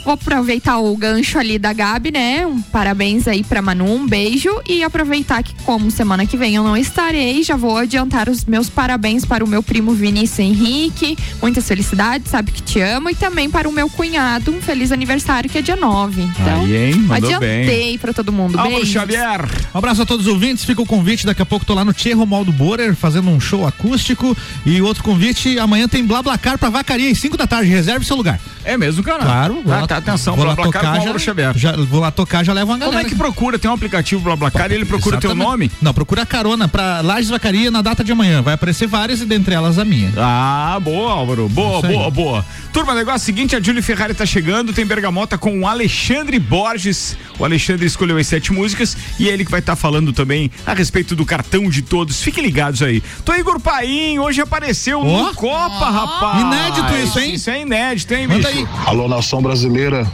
[0.05, 2.45] Vou aproveitar o gancho ali da Gabi, né?
[2.47, 4.51] Um parabéns aí pra Manu, um beijo.
[4.69, 8.69] E aproveitar que, como semana que vem eu não estarei, já vou adiantar os meus
[8.69, 11.17] parabéns para o meu primo Vinícius Henrique.
[11.41, 13.11] Muitas felicidades, sabe que te amo.
[13.11, 16.23] E também para o meu cunhado, um feliz aniversário, que é dia 9.
[16.23, 16.95] Então, Aí, hein?
[16.97, 17.99] Mandou adiantei bem.
[17.99, 18.59] pra todo mundo.
[18.59, 18.93] Álvaro Beijo.
[18.93, 19.49] Xavier.
[19.75, 21.93] Um abraço a todos os ouvintes, fica o convite, daqui a pouco tô lá no
[21.93, 24.37] Tierro Maldo Borer fazendo um show acústico
[24.67, 28.41] e outro convite, amanhã tem Blablacar pra Vacaria às 5 da tarde, reserve seu lugar.
[28.65, 29.25] É mesmo, cara?
[29.25, 29.55] Claro.
[29.55, 32.53] vou Tá, lá- tá, atenção, vou BlaBlaCar tocar com já, já Vou lá tocar, já
[32.53, 32.97] levo uma galera.
[32.99, 33.59] Como é que procura?
[33.59, 35.51] Tem um aplicativo BlaBlaCar e ele procura teu Exatamente.
[35.51, 35.71] nome?
[35.81, 38.41] Não, procura carona pra Lages Vacaria na data de amanhã.
[38.43, 40.13] Vai aparecer várias e dentre elas a minha.
[40.17, 41.49] Ah, boa, Álvaro.
[41.49, 42.45] Boa, boa, boa.
[42.73, 45.67] Turma, o negócio é o seguinte: a Julie Ferrari tá chegando, tem bergamota com o
[45.67, 47.17] Alexandre Borges.
[47.39, 50.73] O Alexandre escolheu as sete músicas e é ele que vai estar falando também a
[50.75, 52.23] respeito do cartão de todos.
[52.23, 53.03] Fiquem ligados aí.
[53.25, 56.41] Tô Igor Paim, hoje apareceu no Copa, rapaz.
[56.43, 57.35] Inédito isso, hein?
[57.35, 58.52] Isso é inédito, hein, Manda bicho?
[58.53, 58.69] Aí.
[58.87, 60.07] Alô, nação brasileira.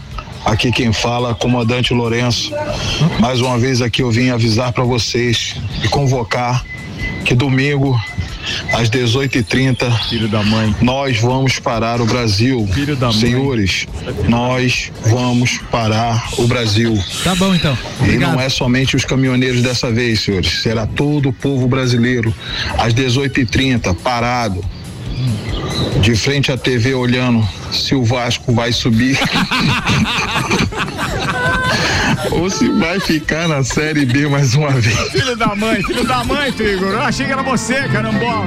[0.45, 2.53] Aqui quem fala, comandante Lourenço.
[3.21, 6.65] Mais uma vez aqui eu vim avisar para vocês e convocar
[7.25, 8.01] que domingo
[8.73, 10.75] às 18h30 Filho da mãe.
[10.81, 12.67] nós vamos parar o Brasil.
[12.73, 13.17] Filho da mãe.
[13.17, 13.87] Senhores,
[14.27, 16.97] nós vamos parar o Brasil.
[17.23, 17.77] Tá bom, então.
[18.01, 18.33] E Obrigado.
[18.33, 20.63] não é somente os caminhoneiros dessa vez, senhores.
[20.63, 22.33] Será todo o povo brasileiro
[22.79, 24.65] às 18h30 parado
[26.01, 29.19] de frente à TV olhando se o Vasco vai subir
[32.33, 34.99] ou se vai ficar na Série B mais uma vez.
[35.11, 36.93] Filho da mãe, filho da mãe, Igor.
[36.93, 38.47] Eu achei que era você, carambola.